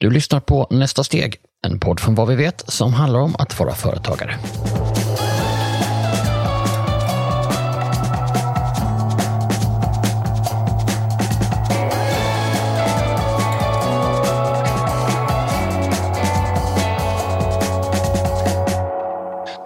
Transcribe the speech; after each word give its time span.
Du 0.00 0.10
lyssnar 0.10 0.40
på 0.40 0.66
Nästa 0.70 1.04
steg, 1.04 1.36
en 1.66 1.80
podd 1.80 2.00
från 2.00 2.14
vad 2.14 2.28
vi 2.28 2.36
vet 2.36 2.64
som 2.70 2.92
handlar 2.92 3.20
om 3.20 3.36
att 3.38 3.58
vara 3.58 3.74
företagare. 3.74 4.38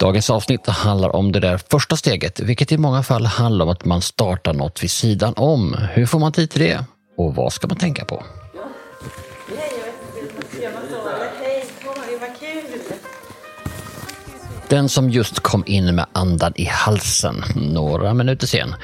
Dagens 0.01 0.31
avsnitt 0.31 0.67
handlar 0.67 1.17
om 1.17 1.33
det 1.33 1.41
där 1.41 1.61
första 1.71 1.97
steget, 1.97 2.41
vilket 2.41 2.73
i 2.73 2.79
många 2.79 3.03
fall 3.03 3.27
handlar 3.27 3.65
om 3.65 3.71
att 3.71 3.85
man 3.85 4.03
startar 4.03 4.53
något 4.53 4.83
vid 4.83 4.91
sidan 4.91 5.35
om. 5.37 5.77
Hur 5.93 6.07
får 6.07 6.19
man 6.19 6.33
tid 6.33 6.51
till 6.51 6.61
det? 6.61 6.85
Och 7.17 7.35
vad 7.35 7.53
ska 7.53 7.69
man 7.69 7.77
tänka 7.77 8.05
på? 8.05 8.23
Den 14.73 14.89
som 14.89 15.11
just 15.11 15.41
kom 15.41 15.65
in 15.67 15.95
med 15.95 16.07
andan 16.13 16.53
i 16.57 16.65
halsen 16.65 17.45
några 17.57 18.15
minuter 18.15 18.47
sen 18.47 18.75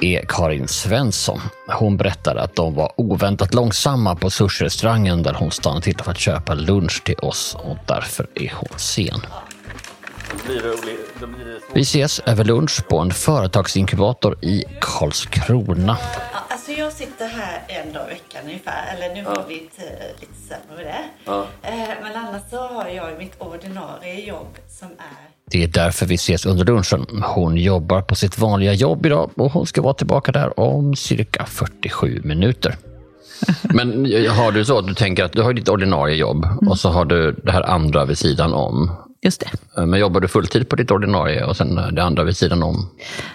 är 0.00 0.24
Karin 0.28 0.68
Svensson. 0.68 1.40
Hon 1.68 1.96
berättade 1.96 2.42
att 2.42 2.56
de 2.56 2.74
var 2.74 2.92
oväntat 2.96 3.54
långsamma 3.54 4.16
på 4.16 4.30
sushi-restaurangen 4.30 5.22
där 5.22 5.34
hon 5.34 5.50
stannade 5.50 5.82
till 5.82 5.96
för 5.98 6.10
att 6.10 6.18
köpa 6.18 6.54
lunch 6.54 7.04
till 7.04 7.18
oss 7.18 7.56
och 7.64 7.76
därför 7.86 8.26
är 8.34 8.52
hon 8.54 8.78
sen. 8.78 9.20
Vi 11.72 11.80
ses 11.80 12.18
över 12.20 12.44
lunch 12.44 12.88
på 12.88 12.98
en 12.98 13.10
företagsinkubator 13.10 14.44
i 14.44 14.64
Karlskrona. 14.80 15.96
Ja, 16.32 16.38
alltså 16.48 16.72
jag 16.72 16.92
sitter 16.92 17.28
här 17.28 17.62
en 17.68 17.92
dag 17.92 18.06
i 18.06 18.14
veckan 18.14 18.42
ungefär. 18.44 18.94
Eller 18.96 19.14
nu 19.14 19.24
har 19.24 19.44
vi 19.48 19.56
ett, 19.56 19.78
eh, 19.78 20.20
lite 20.20 20.34
sämre 20.48 20.76
med 20.76 20.86
det. 20.86 21.04
Ja. 21.24 21.46
Eh, 21.62 21.88
Men 22.02 22.16
annars 22.16 22.42
så 22.50 22.66
har 22.66 22.88
jag 22.88 23.18
mitt 23.18 23.40
ordinarie 23.40 24.26
jobb 24.26 24.58
som 24.68 24.88
är 24.88 25.33
Det 25.50 25.62
är 25.64 25.68
därför 25.68 26.06
vi 26.06 26.14
ses 26.14 26.46
under 26.46 26.64
lunchen. 26.64 27.06
Hon 27.22 27.56
jobbar 27.56 28.02
på 28.02 28.14
sitt 28.14 28.38
vanliga 28.38 28.72
jobb 28.72 29.06
idag 29.06 29.30
och 29.36 29.52
hon 29.52 29.66
ska 29.66 29.82
vara 29.82 29.94
tillbaka 29.94 30.32
där 30.32 30.60
om 30.60 30.96
cirka 30.96 31.44
47 31.46 32.20
minuter. 32.24 32.76
Men 33.62 33.88
har 34.28 34.52
du 34.52 34.64
så 34.64 34.78
att 34.78 34.86
du 34.86 34.94
tänker 34.94 35.24
att 35.24 35.32
du 35.32 35.42
har 35.42 35.52
ditt 35.52 35.68
ordinarie 35.68 36.16
jobb 36.16 36.46
och 36.66 36.78
så 36.78 36.88
har 36.88 37.04
du 37.04 37.32
det 37.32 37.52
här 37.52 37.62
andra 37.62 38.04
vid 38.04 38.18
sidan 38.18 38.54
om. 38.54 38.90
Just 39.22 39.40
det. 39.40 39.86
Men 39.86 40.00
jobbar 40.00 40.20
du 40.20 40.28
fulltid 40.28 40.68
på 40.68 40.76
ditt 40.76 40.90
ordinarie 40.90 41.44
och 41.44 41.56
sen 41.56 41.94
det 41.94 42.02
andra 42.02 42.24
vid 42.24 42.36
sidan 42.36 42.62
om? 42.62 42.88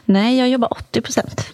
Nej, 0.05 0.37
jag 0.39 0.49
jobbar 0.49 0.67
80 0.73 1.01
procent 1.01 1.45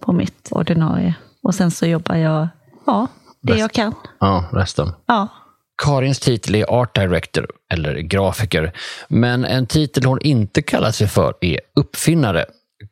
på 0.00 0.12
mitt 0.12 0.48
ordinarie. 0.50 1.14
Och 1.42 1.54
sen 1.54 1.70
så 1.70 1.86
jobbar 1.86 2.14
jag, 2.14 2.48
ja, 2.86 3.06
det 3.40 3.52
Bäst. 3.52 3.60
jag 3.60 3.72
kan. 3.72 3.94
Ja, 4.20 4.44
resten. 4.52 4.92
Ja. 5.06 5.28
Karins 5.82 6.20
titel 6.20 6.54
är 6.54 6.64
Art 6.70 6.94
Director, 6.94 7.46
eller 7.72 7.98
grafiker. 7.98 8.72
Men 9.08 9.44
en 9.44 9.66
titel 9.66 10.04
hon 10.04 10.20
inte 10.20 10.62
kallar 10.62 10.90
sig 10.90 11.08
för 11.08 11.34
är 11.40 11.60
uppfinnare. 11.76 12.44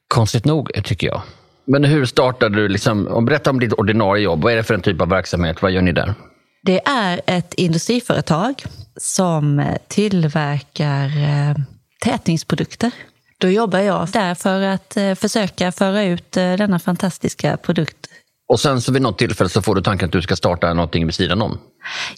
Konstigt 0.08 0.44
nog, 0.44 0.70
tycker 0.84 1.06
jag. 1.06 1.22
Men 1.64 1.84
hur 1.84 2.04
startade 2.04 2.56
du? 2.56 2.68
Liksom, 2.68 3.06
och 3.06 3.22
berätta 3.22 3.50
om 3.50 3.60
ditt 3.60 3.72
ordinarie 3.72 4.24
jobb. 4.24 4.42
Vad 4.42 4.52
är 4.52 4.56
det 4.56 4.62
för 4.62 4.74
en 4.74 4.82
typ 4.82 5.00
av 5.00 5.08
verksamhet? 5.08 5.62
Vad 5.62 5.72
gör 5.72 5.82
ni 5.82 5.92
där? 5.92 6.14
Det 6.62 6.80
är 6.88 7.20
ett 7.26 7.54
industriföretag 7.54 8.62
som 8.96 9.64
tillverkar 9.88 11.04
eh, 11.06 11.56
tätningsprodukter. 12.04 12.90
Då 13.38 13.48
jobbar 13.48 13.78
jag 13.78 14.08
där 14.08 14.34
för 14.34 14.62
att 14.62 14.96
eh, 14.96 15.14
försöka 15.14 15.72
föra 15.72 16.02
ut 16.02 16.36
eh, 16.36 16.52
denna 16.52 16.78
fantastiska 16.78 17.56
produkt 17.56 18.11
och 18.48 18.60
sen 18.60 18.80
så 18.80 18.92
vid 18.92 19.02
något 19.02 19.18
tillfälle 19.18 19.50
så 19.50 19.62
får 19.62 19.74
du 19.74 19.82
tanken 19.82 20.06
att 20.06 20.12
du 20.12 20.22
ska 20.22 20.36
starta 20.36 20.74
någonting 20.74 21.06
vid 21.06 21.14
sidan 21.14 21.42
om. 21.42 21.58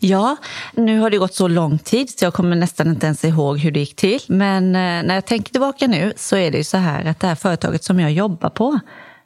Ja, 0.00 0.36
nu 0.72 0.98
har 0.98 1.10
det 1.10 1.18
gått 1.18 1.34
så 1.34 1.48
lång 1.48 1.78
tid 1.78 2.10
så 2.10 2.24
jag 2.24 2.34
kommer 2.34 2.56
nästan 2.56 2.88
inte 2.88 3.06
ens 3.06 3.24
ihåg 3.24 3.58
hur 3.58 3.70
det 3.70 3.80
gick 3.80 3.96
till. 3.96 4.20
Men 4.26 4.66
eh, 4.66 5.02
när 5.06 5.14
jag 5.14 5.26
tänker 5.26 5.52
tillbaka 5.52 5.86
nu 5.86 6.12
så 6.16 6.36
är 6.36 6.50
det 6.50 6.58
ju 6.58 6.64
så 6.64 6.76
här 6.76 7.04
att 7.04 7.20
det 7.20 7.26
här 7.26 7.34
företaget 7.34 7.84
som 7.84 8.00
jag 8.00 8.12
jobbar 8.12 8.50
på, 8.50 8.80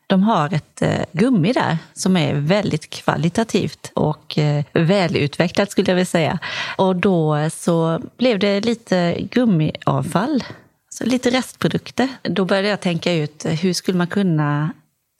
de 0.06 0.22
har 0.22 0.54
ett 0.54 0.82
eh, 0.82 1.04
gummi 1.12 1.52
där 1.52 1.78
som 1.94 2.16
är 2.16 2.34
väldigt 2.34 2.90
kvalitativt 2.90 3.92
och 3.94 4.38
eh, 4.38 4.64
välutvecklat 4.72 5.70
skulle 5.70 5.90
jag 5.90 5.94
vilja 5.94 6.06
säga. 6.06 6.38
Och 6.76 6.96
då 6.96 7.50
så 7.52 8.00
blev 8.16 8.38
det 8.38 8.60
lite 8.60 9.16
gummiavfall, 9.20 10.44
så 10.90 11.04
lite 11.04 11.30
restprodukter. 11.30 12.08
Då 12.22 12.44
började 12.44 12.68
jag 12.68 12.80
tänka 12.80 13.12
ut 13.12 13.46
hur 13.48 13.72
skulle 13.72 13.98
man 13.98 14.06
kunna 14.06 14.70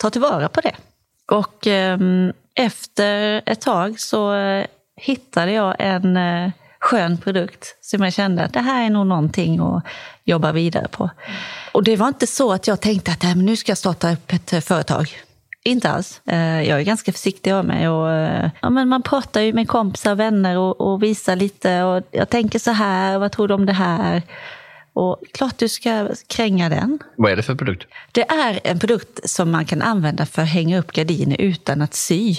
ta 0.02 0.10
tillvara 0.10 0.48
på 0.48 0.60
det. 0.60 0.74
Och 1.32 1.66
ehm, 1.66 2.32
efter 2.54 3.42
ett 3.46 3.60
tag 3.60 4.00
så 4.00 4.34
eh, 4.34 4.66
hittade 4.96 5.52
jag 5.52 5.76
en 5.78 6.16
eh, 6.16 6.50
skön 6.80 7.18
produkt 7.18 7.76
som 7.80 8.02
jag 8.02 8.12
kände 8.12 8.44
att 8.44 8.52
det 8.52 8.60
här 8.60 8.86
är 8.86 8.90
nog 8.90 9.06
någonting 9.06 9.60
att 9.60 9.84
jobba 10.24 10.52
vidare 10.52 10.88
på. 10.88 11.10
Och 11.72 11.84
det 11.84 11.96
var 11.96 12.08
inte 12.08 12.26
så 12.26 12.52
att 12.52 12.66
jag 12.66 12.80
tänkte 12.80 13.12
att 13.12 13.24
äh, 13.24 13.36
nu 13.36 13.56
ska 13.56 13.70
jag 13.70 13.78
starta 13.78 14.12
upp 14.12 14.32
ett 14.32 14.52
eh, 14.52 14.60
företag. 14.60 15.08
Inte 15.64 15.90
alls. 15.90 16.20
Eh, 16.26 16.62
jag 16.62 16.80
är 16.80 16.84
ganska 16.84 17.12
försiktig 17.12 17.52
av 17.52 17.64
mig. 17.64 17.88
Och, 17.88 18.08
ja, 18.60 18.70
men 18.70 18.88
man 18.88 19.02
pratar 19.02 19.40
ju 19.40 19.52
med 19.52 19.68
kompisar 19.68 20.12
och 20.12 20.20
vänner 20.20 20.58
och, 20.58 20.80
och 20.80 21.02
visar 21.02 21.36
lite. 21.36 21.82
Och 21.82 22.02
jag 22.10 22.28
tänker 22.28 22.58
så 22.58 22.70
här, 22.70 23.18
vad 23.18 23.32
tror 23.32 23.48
du 23.48 23.54
om 23.54 23.66
det 23.66 23.72
här? 23.72 24.22
Och 24.98 25.22
klart 25.32 25.58
du 25.58 25.68
ska 25.68 26.08
kränga 26.26 26.68
den. 26.68 26.98
Vad 27.16 27.32
är 27.32 27.36
det 27.36 27.42
för 27.42 27.54
produkt? 27.54 27.86
Det 28.12 28.30
är 28.30 28.60
en 28.64 28.78
produkt 28.78 29.30
som 29.30 29.50
man 29.50 29.64
kan 29.64 29.82
använda 29.82 30.26
för 30.26 30.42
att 30.42 30.48
hänga 30.48 30.78
upp 30.78 30.92
gardiner 30.92 31.40
utan 31.40 31.82
att 31.82 31.94
sy. 31.94 32.36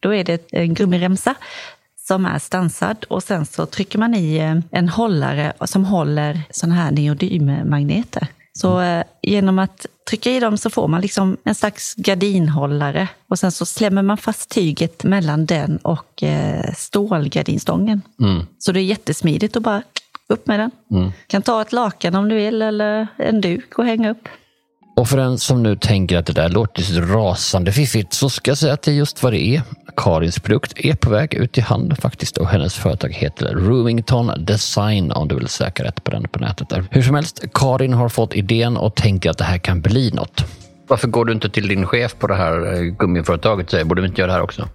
Då 0.00 0.14
är 0.14 0.24
det 0.24 0.52
en 0.52 0.74
gummiremsa 0.74 1.34
som 2.06 2.26
är 2.26 2.38
stansad 2.38 3.04
och 3.08 3.22
sen 3.22 3.46
så 3.46 3.66
trycker 3.66 3.98
man 3.98 4.14
i 4.14 4.36
eh, 4.36 4.56
en 4.70 4.88
hållare 4.88 5.52
som 5.64 5.84
håller 5.84 6.40
sådana 6.50 6.74
här 6.74 6.90
neodymmagneter. 6.90 8.26
Så 8.52 8.80
eh, 8.80 9.04
genom 9.22 9.58
att 9.58 9.86
trycka 10.10 10.30
i 10.30 10.40
dem 10.40 10.58
så 10.58 10.70
får 10.70 10.88
man 10.88 11.00
liksom 11.00 11.36
en 11.44 11.54
slags 11.54 11.94
gardinhållare 11.94 13.08
och 13.28 13.38
sen 13.38 13.52
så 13.52 13.66
slämmer 13.66 14.02
man 14.02 14.16
fast 14.16 14.50
tyget 14.50 15.04
mellan 15.04 15.46
den 15.46 15.76
och 15.76 16.22
eh, 16.22 16.72
stålgardinstången. 16.76 18.02
Så 18.58 18.72
det 18.72 18.80
är 18.80 18.84
jättesmidigt 18.84 19.56
att 19.56 19.62
bara 19.62 19.82
upp 20.32 20.46
med 20.46 20.60
den. 20.60 20.70
Kan 21.26 21.42
ta 21.42 21.62
ett 21.62 21.72
lakan 21.72 22.14
om 22.14 22.28
du 22.28 22.34
vill 22.34 22.62
eller 22.62 23.06
en 23.16 23.40
duk 23.40 23.78
och 23.78 23.84
hänga 23.84 24.10
upp. 24.10 24.28
Och 24.96 25.08
för 25.08 25.16
den 25.16 25.38
som 25.38 25.62
nu 25.62 25.76
tänker 25.76 26.18
att 26.18 26.26
det 26.26 26.32
där 26.32 26.48
låter 26.48 27.00
rasande 27.06 27.72
fiffigt 27.72 28.12
så 28.12 28.30
ska 28.30 28.50
jag 28.50 28.58
säga 28.58 28.72
att 28.72 28.82
det 28.82 28.90
är 28.90 28.94
just 28.94 29.22
vad 29.22 29.32
det 29.32 29.56
är. 29.56 29.62
Karins 29.96 30.38
produkt 30.38 30.72
är 30.76 30.94
på 30.94 31.10
väg 31.10 31.34
ut 31.34 31.58
i 31.58 31.60
hand 31.60 31.98
faktiskt 31.98 32.36
och 32.36 32.48
hennes 32.48 32.74
företag 32.74 33.12
heter 33.12 33.54
Roomington 33.54 34.30
Design 34.38 35.12
om 35.12 35.28
du 35.28 35.34
vill 35.34 35.48
söka 35.48 35.84
rätt 35.84 36.04
på 36.04 36.10
den 36.10 36.28
på 36.28 36.38
nätet. 36.38 36.68
Där. 36.68 36.84
Hur 36.90 37.02
som 37.02 37.14
helst, 37.14 37.44
Karin 37.54 37.92
har 37.92 38.08
fått 38.08 38.34
idén 38.34 38.76
och 38.76 38.94
tänker 38.94 39.30
att 39.30 39.38
det 39.38 39.44
här 39.44 39.58
kan 39.58 39.80
bli 39.80 40.10
något. 40.10 40.44
Varför 40.88 41.08
går 41.08 41.24
du 41.24 41.32
inte 41.32 41.50
till 41.50 41.68
din 41.68 41.86
chef 41.86 42.18
på 42.18 42.26
det 42.26 42.34
här 42.34 42.74
eh, 42.74 42.80
gummiföretaget 42.80 43.66
och 43.66 43.70
säger 43.70 43.84
borde 43.84 44.02
vi 44.02 44.08
inte 44.08 44.20
göra 44.20 44.32
det 44.32 44.34
här 44.34 44.42
också? 44.42 44.68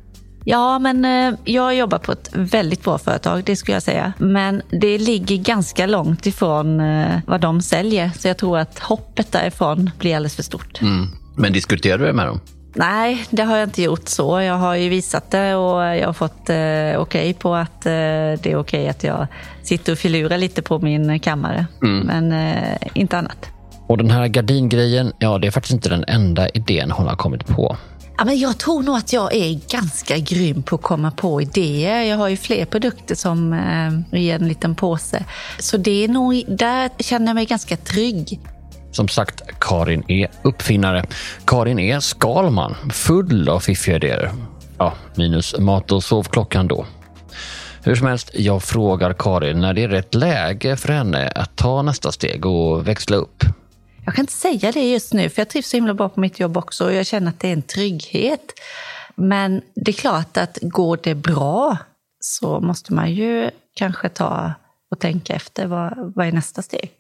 Ja, 0.50 0.80
men 0.80 1.06
eh, 1.06 1.40
jag 1.44 1.76
jobbar 1.76 1.98
på 1.98 2.12
ett 2.12 2.30
väldigt 2.34 2.84
bra 2.84 2.98
företag, 2.98 3.44
det 3.46 3.56
skulle 3.56 3.76
jag 3.76 3.84
säga. 3.84 4.14
Men 4.18 4.62
det 4.70 4.98
ligger 4.98 5.38
ganska 5.38 5.86
långt 5.86 6.26
ifrån 6.26 6.80
eh, 6.80 7.20
vad 7.26 7.42
de 7.42 7.62
säljer. 7.62 8.12
Så 8.20 8.28
jag 8.28 8.38
tror 8.38 8.58
att 8.58 8.80
hoppet 8.80 9.32
därifrån 9.32 9.90
blir 10.00 10.16
alldeles 10.16 10.36
för 10.36 10.44
stort. 10.44 10.80
Men 11.36 11.54
diskuterar 11.54 11.98
du 11.98 12.06
det 12.06 12.14
med 12.14 12.28
dem? 12.28 12.40
Nej, 12.76 13.26
det 13.30 13.44
har 13.44 13.58
jag 13.58 13.68
inte 13.68 13.82
gjort 13.82 14.08
så. 14.08 14.42
Jag 14.42 14.54
har 14.54 14.76
ju 14.76 14.90
visat 14.90 15.32
det 15.32 15.56
och 15.56 15.82
jag 15.82 16.06
har 16.06 16.14
fått 16.14 16.50
eh, 16.50 17.02
okej 17.02 17.34
på 17.34 17.56
att 17.56 17.86
eh, 17.86 17.92
det 17.92 18.46
är 18.46 18.56
okej 18.56 18.90
att 18.90 19.04
jag 19.04 19.28
sitter 19.64 19.92
och 19.92 19.98
filurar 19.98 20.38
lite 20.38 20.62
på 20.62 20.80
min 20.80 21.20
kammare. 21.20 21.66
Men 21.82 22.32
eh, 22.32 22.78
inte 22.94 23.18
annat. 23.18 23.50
Och 23.88 23.98
den 23.98 24.12
här 24.12 24.28
gardingrejen, 24.28 25.14
ja 25.20 25.38
det 25.38 25.48
är 25.48 25.52
faktiskt 25.52 25.74
inte 25.74 25.90
den 25.90 26.06
enda 26.08 26.50
idén 26.50 26.92
hon 26.92 27.08
har 27.08 27.16
kommit 27.16 27.48
på. 27.48 27.78
Ja, 28.18 28.26
men 28.26 28.40
jag 28.40 28.58
tror 28.58 28.84
nog 28.84 28.98
att 28.98 29.14
jag 29.14 29.34
är 29.34 29.60
ganska 29.70 30.18
grym 30.18 30.64
på 30.64 30.76
att 30.76 30.82
komma 30.82 31.12
på 31.12 31.42
idéer. 31.42 32.02
Jag 32.02 32.18
har 32.18 32.28
ju 32.28 32.38
fler 32.38 32.66
produkter 32.66 33.16
som 33.16 33.54
eh, 33.54 34.20
i 34.20 34.32
en 34.32 34.48
liten 34.48 34.76
påse. 34.76 35.26
Så 35.60 35.78
det 35.78 36.04
är 36.04 36.08
nog, 36.08 36.44
där 36.48 36.90
känner 37.00 37.28
jag 37.28 37.36
mig 37.36 37.46
ganska 37.46 37.78
trygg. 37.78 38.40
Som 38.92 39.08
sagt, 39.08 39.42
Karin 39.60 40.04
är 40.08 40.28
uppfinnare. 40.42 41.06
Karin 41.46 41.80
är 41.80 42.00
Skalman, 42.00 42.76
full 42.94 43.50
av 43.50 43.60
fiffiga 43.60 43.96
idéer. 43.96 44.32
Ja, 44.78 44.94
minus 45.16 45.58
mat 45.60 45.92
och 45.92 46.04
sovklockan 46.04 46.68
då. 46.68 46.86
Hur 47.84 47.96
som 47.96 48.08
helst, 48.08 48.32
jag 48.34 48.64
frågar 48.64 49.14
Karin 49.14 49.62
när 49.62 49.74
det 49.74 49.84
är 49.84 49.90
rätt 49.90 50.16
läge 50.16 50.78
för 50.78 50.94
henne 50.94 51.28
att 51.36 51.56
ta 51.56 51.82
nästa 51.82 52.12
steg 52.12 52.46
och 52.46 52.88
växla 52.88 53.18
upp. 53.18 53.44
Jag 54.08 54.16
kan 54.16 54.24
inte 54.24 54.34
säga 54.34 54.72
det 54.72 54.92
just 54.92 55.14
nu, 55.14 55.30
för 55.30 55.42
jag 55.42 55.50
trivs 55.50 55.70
så 55.70 55.78
himla 55.78 55.94
bra 55.94 56.10
på 56.10 56.20
mitt 56.20 56.40
jobb 56.40 56.58
också 56.58 56.86
och 56.86 56.94
jag 56.94 57.06
känner 57.06 57.30
att 57.30 57.40
det 57.40 57.48
är 57.48 57.54
en 57.54 57.62
trygghet. 57.62 58.54
Men 59.16 59.62
det 59.76 59.92
är 59.92 59.94
klart 59.94 60.38
att 60.38 60.58
går 60.62 61.00
det 61.04 61.16
bra 61.16 61.78
så 62.20 62.60
måste 62.60 62.94
man 62.94 63.12
ju 63.12 63.50
kanske 63.76 64.10
ta 64.10 64.54
och 64.92 65.00
tänka 65.00 65.34
efter 65.34 65.68
vad, 65.68 66.14
vad 66.16 66.28
är 66.28 66.32
nästa 66.32 66.62
steg. 66.62 66.92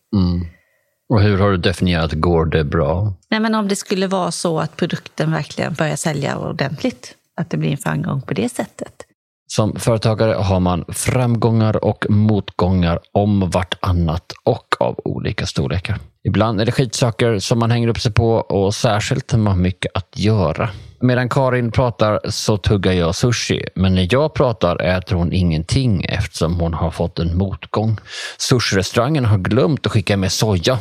Och 1.09 1.21
hur 1.21 1.37
har 1.37 1.51
du 1.51 1.57
definierat 1.57 2.11
går 2.11 2.45
det 2.45 2.63
bra? 2.63 3.13
Nej, 3.29 3.39
men 3.39 3.55
om 3.55 3.67
det 3.67 3.75
skulle 3.75 4.07
vara 4.07 4.31
så 4.31 4.59
att 4.59 4.75
produkten 4.75 5.31
verkligen 5.31 5.73
börjar 5.73 5.95
sälja 5.95 6.37
ordentligt, 6.37 7.15
att 7.35 7.49
det 7.49 7.57
blir 7.57 7.71
en 7.71 7.77
framgång 7.77 8.21
på 8.21 8.33
det 8.33 8.49
sättet. 8.49 8.93
Som 9.47 9.75
företagare 9.75 10.33
har 10.33 10.59
man 10.59 10.85
framgångar 10.87 11.85
och 11.85 12.05
motgångar 12.09 12.99
om 13.11 13.49
vartannat 13.49 14.33
och 14.43 14.75
av 14.79 14.99
olika 15.03 15.45
storlekar. 15.45 15.99
Ibland 16.27 16.61
är 16.61 16.65
det 16.65 16.71
skitsaker 16.71 17.39
som 17.39 17.59
man 17.59 17.71
hänger 17.71 17.87
upp 17.87 17.99
sig 17.99 18.11
på 18.11 18.31
och 18.33 18.75
särskilt 18.75 19.31
när 19.31 19.39
man 19.39 19.53
har 19.53 19.59
mycket 19.59 19.91
att 19.95 20.09
göra. 20.15 20.69
Medan 20.99 21.29
Karin 21.29 21.71
pratar 21.71 22.19
så 22.29 22.57
tuggar 22.57 22.91
jag 22.91 23.15
sushi, 23.15 23.65
men 23.75 23.95
när 23.95 24.07
jag 24.11 24.33
pratar 24.33 24.81
äter 24.81 25.15
hon 25.15 25.33
ingenting 25.33 26.03
eftersom 26.03 26.59
hon 26.59 26.73
har 26.73 26.91
fått 26.91 27.19
en 27.19 27.37
motgång. 27.37 27.97
Sushirestaurangen 28.37 29.25
har 29.25 29.37
glömt 29.37 29.85
att 29.85 29.91
skicka 29.91 30.17
med 30.17 30.31
soja 30.31 30.79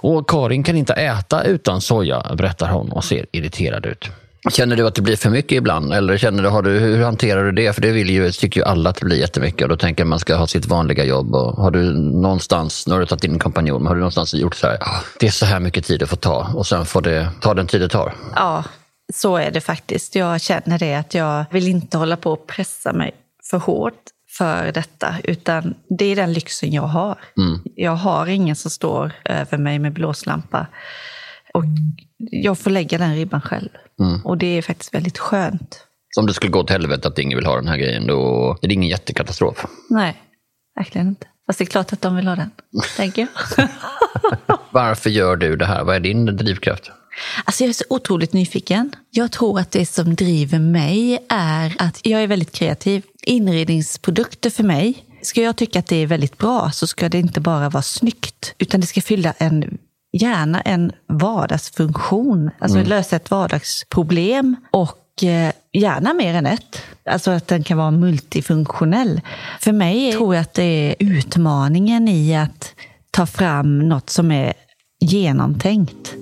och 0.00 0.30
Karin 0.30 0.62
kan 0.62 0.76
inte 0.76 0.92
äta 0.92 1.44
utan 1.44 1.80
soja, 1.80 2.34
berättar 2.34 2.70
hon 2.70 2.92
och 2.92 3.04
ser 3.04 3.26
irriterad 3.32 3.86
ut. 3.86 4.10
Känner 4.50 4.76
du 4.76 4.86
att 4.86 4.94
det 4.94 5.02
blir 5.02 5.16
för 5.16 5.30
mycket 5.30 5.52
ibland? 5.52 5.92
Eller 5.92 6.18
känner 6.18 6.42
du, 6.42 6.48
har 6.48 6.62
du, 6.62 6.70
hur 6.70 7.04
hanterar 7.04 7.44
du 7.44 7.52
det? 7.52 7.72
För 7.72 7.82
det 7.82 7.92
vill 7.92 8.10
ju, 8.10 8.32
tycker 8.32 8.60
ju 8.60 8.66
alla 8.66 8.90
att 8.90 8.96
det 8.96 9.04
blir 9.04 9.16
jättemycket 9.16 9.62
och 9.62 9.68
då 9.68 9.76
tänker 9.76 10.04
man 10.04 10.18
ska 10.18 10.36
ha 10.36 10.46
sitt 10.46 10.66
vanliga 10.66 11.04
jobb. 11.04 11.34
Och 11.34 11.56
har 11.56 11.70
du 11.70 11.92
någonstans, 11.98 12.86
nu 12.86 12.92
har 12.92 13.00
du 13.00 13.06
tagit 13.06 13.24
in 13.24 13.32
en 13.32 13.38
kompanjon, 13.38 13.82
men 13.82 13.86
har 13.86 13.94
du 13.94 14.00
någonstans 14.00 14.34
gjort 14.34 14.54
så 14.56 14.66
här, 14.66 14.76
"Ah, 14.80 15.00
det 15.20 15.26
är 15.26 15.30
så 15.30 15.46
här 15.46 15.60
mycket 15.60 15.84
tid 15.84 16.00
det 16.00 16.06
får 16.06 16.16
ta 16.16 16.50
och 16.54 16.66
sen 16.66 16.86
får 16.86 17.02
det 17.02 17.28
ta 17.40 17.54
den 17.54 17.66
tid 17.66 17.80
det 17.80 17.88
tar? 17.88 18.14
Ja, 18.34 18.64
så 19.14 19.36
är 19.36 19.50
det 19.50 19.60
faktiskt. 19.60 20.14
Jag 20.14 20.40
känner 20.40 20.78
det 20.78 20.94
att 20.94 21.14
jag 21.14 21.44
vill 21.50 21.68
inte 21.68 21.98
hålla 21.98 22.16
på 22.16 22.32
och 22.32 22.46
pressa 22.46 22.92
mig 22.92 23.14
för 23.50 23.58
hårt 23.58 24.02
för 24.38 24.72
detta, 24.72 25.14
utan 25.24 25.74
det 25.98 26.04
är 26.04 26.16
den 26.16 26.32
lyxen 26.32 26.72
jag 26.72 26.82
har. 26.82 27.18
Jag 27.74 27.96
har 27.96 28.26
ingen 28.26 28.56
som 28.56 28.70
står 28.70 29.12
över 29.24 29.58
mig 29.58 29.78
med 29.78 29.92
blåslampa. 29.92 30.66
Och 31.56 31.64
jag 32.18 32.58
får 32.58 32.70
lägga 32.70 32.98
den 32.98 33.14
ribban 33.14 33.40
själv. 33.40 33.68
Och 34.24 34.38
det 34.38 34.46
är 34.46 34.62
faktiskt 34.62 34.94
väldigt 34.94 35.18
skönt. 35.18 35.80
Så 36.14 36.20
om 36.20 36.26
det 36.26 36.34
skulle 36.34 36.52
gå 36.52 36.64
till 36.64 36.72
helvete 36.74 37.08
att 37.08 37.18
ingen 37.18 37.38
vill 37.38 37.46
ha 37.46 37.56
den 37.56 37.68
här 37.68 37.76
grejen, 37.76 38.06
då 38.06 38.50
är 38.62 38.68
det 38.68 38.74
ingen 38.74 38.88
jättekatastrof. 38.88 39.66
Nej, 39.90 40.22
verkligen 40.76 41.08
inte. 41.08 41.26
Fast 41.46 41.58
det 41.58 41.64
är 41.64 41.66
klart 41.66 41.92
att 41.92 42.02
de 42.02 42.16
vill 42.16 42.26
ha 42.26 42.36
den, 42.36 42.50
tänker 42.96 43.26
jag. 43.56 43.68
Varför 44.70 45.10
gör 45.10 45.36
du 45.36 45.56
det 45.56 45.66
här? 45.66 45.84
Vad 45.84 45.96
är 45.96 46.00
din 46.00 46.26
drivkraft? 46.26 46.90
Alltså 47.44 47.64
jag 47.64 47.68
är 47.68 47.72
så 47.72 47.84
otroligt 47.90 48.32
nyfiken. 48.32 48.92
Jag 49.10 49.32
tror 49.32 49.60
att 49.60 49.70
det 49.70 49.86
som 49.86 50.14
driver 50.14 50.58
mig 50.58 51.18
är 51.28 51.76
att 51.78 52.00
jag 52.02 52.22
är 52.22 52.26
väldigt 52.26 52.52
kreativ. 52.52 53.02
Inredningsprodukter 53.22 54.50
för 54.50 54.64
mig, 54.64 55.04
ska 55.22 55.42
jag 55.42 55.56
tycka 55.56 55.78
att 55.78 55.86
det 55.86 55.96
är 55.96 56.06
väldigt 56.06 56.38
bra 56.38 56.70
så 56.70 56.86
ska 56.86 57.08
det 57.08 57.18
inte 57.18 57.40
bara 57.40 57.68
vara 57.68 57.82
snyggt, 57.82 58.54
utan 58.58 58.80
det 58.80 58.86
ska 58.86 59.00
fylla 59.00 59.32
en 59.38 59.78
gärna 60.16 60.60
en 60.60 60.92
vardagsfunktion, 61.08 62.50
alltså 62.58 62.82
lösa 62.82 63.16
ett 63.16 63.30
vardagsproblem 63.30 64.56
och 64.70 65.22
eh, 65.22 65.52
gärna 65.72 66.14
mer 66.14 66.34
än 66.34 66.46
ett. 66.46 66.82
Alltså 67.10 67.30
att 67.30 67.48
den 67.48 67.64
kan 67.64 67.78
vara 67.78 67.90
multifunktionell. 67.90 69.20
För 69.60 69.72
mig 69.72 70.12
tror 70.12 70.34
jag 70.34 70.42
att 70.42 70.54
det 70.54 70.62
är 70.62 70.94
utmaningen 70.98 72.08
i 72.08 72.36
att 72.36 72.74
ta 73.10 73.26
fram 73.26 73.88
något 73.88 74.10
som 74.10 74.30
är 74.30 74.52
genomtänkt 75.00 76.14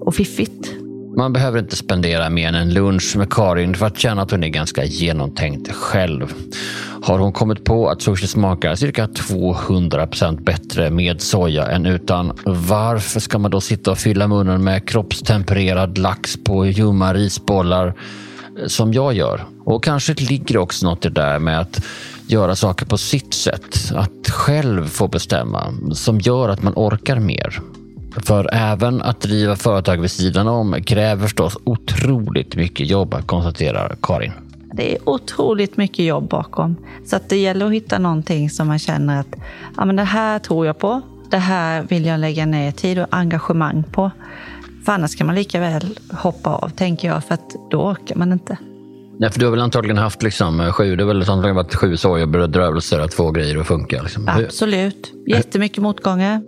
och 0.00 0.14
fiffigt. 0.14 0.81
Man 1.16 1.32
behöver 1.32 1.58
inte 1.58 1.76
spendera 1.76 2.30
mer 2.30 2.48
än 2.48 2.54
en 2.54 2.74
lunch 2.74 3.16
med 3.16 3.32
Karin 3.32 3.74
för 3.74 3.86
att 3.86 3.98
känna 3.98 4.22
att 4.22 4.30
hon 4.30 4.44
är 4.44 4.48
ganska 4.48 4.84
genomtänkt 4.84 5.72
själv. 5.72 6.34
Har 7.02 7.18
hon 7.18 7.32
kommit 7.32 7.64
på 7.64 7.88
att 7.88 8.02
sushi 8.02 8.26
smakar 8.26 8.74
cirka 8.74 9.06
200% 9.06 10.44
bättre 10.44 10.90
med 10.90 11.20
soja 11.20 11.66
än 11.66 11.86
utan, 11.86 12.32
varför 12.44 13.20
ska 13.20 13.38
man 13.38 13.50
då 13.50 13.60
sitta 13.60 13.90
och 13.90 13.98
fylla 13.98 14.28
munnen 14.28 14.64
med 14.64 14.88
kroppstempererad 14.88 15.98
lax 15.98 16.36
på 16.44 16.66
ljumma 16.66 17.14
risbollar 17.14 17.86
eh, 17.86 18.66
som 18.66 18.92
jag 18.92 19.14
gör? 19.14 19.44
Och 19.64 19.84
kanske 19.84 20.14
ligger 20.14 20.56
också 20.56 20.86
något 20.86 21.04
i 21.04 21.08
det 21.08 21.20
där 21.20 21.38
med 21.38 21.60
att 21.60 21.84
göra 22.26 22.56
saker 22.56 22.86
på 22.86 22.98
sitt 22.98 23.34
sätt, 23.34 23.92
att 23.94 24.30
själv 24.30 24.88
få 24.88 25.08
bestämma, 25.08 25.74
som 25.94 26.20
gör 26.20 26.48
att 26.48 26.62
man 26.62 26.72
orkar 26.76 27.18
mer. 27.18 27.60
För 28.16 28.48
även 28.52 29.02
att 29.02 29.20
driva 29.20 29.56
företag 29.56 30.00
vid 30.00 30.10
sidan 30.10 30.48
om 30.48 30.82
kräver 30.82 31.22
förstås 31.22 31.58
otroligt 31.64 32.56
mycket 32.56 32.90
jobb, 32.90 33.26
konstaterar 33.26 33.96
Karin. 34.02 34.32
Det 34.74 34.94
är 34.94 35.08
otroligt 35.08 35.76
mycket 35.76 36.04
jobb 36.04 36.28
bakom. 36.28 36.76
Så 37.06 37.16
att 37.16 37.28
det 37.28 37.36
gäller 37.36 37.66
att 37.66 37.72
hitta 37.72 37.98
någonting 37.98 38.50
som 38.50 38.68
man 38.68 38.78
känner 38.78 39.20
att 39.20 39.34
ja, 39.76 39.84
men 39.84 39.96
det 39.96 40.02
här 40.04 40.38
tror 40.38 40.66
jag 40.66 40.78
på. 40.78 41.00
Det 41.30 41.38
här 41.38 41.82
vill 41.82 42.06
jag 42.06 42.20
lägga 42.20 42.46
ner 42.46 42.72
tid 42.72 42.98
och 42.98 43.06
engagemang 43.10 43.84
på. 43.92 44.10
För 44.84 44.92
annars 44.92 45.16
kan 45.16 45.26
man 45.26 45.36
lika 45.36 45.60
väl 45.60 45.98
hoppa 46.12 46.50
av, 46.50 46.68
tänker 46.68 47.08
jag, 47.08 47.24
för 47.24 47.34
att 47.34 47.56
då 47.70 47.82
orkar 47.82 48.16
man 48.16 48.32
inte. 48.32 48.56
Nej, 49.18 49.30
för 49.30 49.40
du 49.40 49.46
har 49.46 49.50
väl 49.50 49.60
antagligen 49.60 49.98
haft 49.98 50.22
liksom 50.22 50.72
sju, 50.72 50.96
det 50.96 51.02
har 51.02 51.08
väl 51.08 51.20
antagligen 51.20 51.56
varit 51.56 51.74
sju 51.74 51.96
sorgebedrövelser 51.96 53.00
att 53.00 53.14
få 53.14 53.30
grejer 53.30 53.58
att 53.58 53.66
funka. 53.66 54.02
Liksom. 54.02 54.28
Absolut. 54.28 55.12
Jättemycket 55.26 55.82
motgångar. 55.82 56.42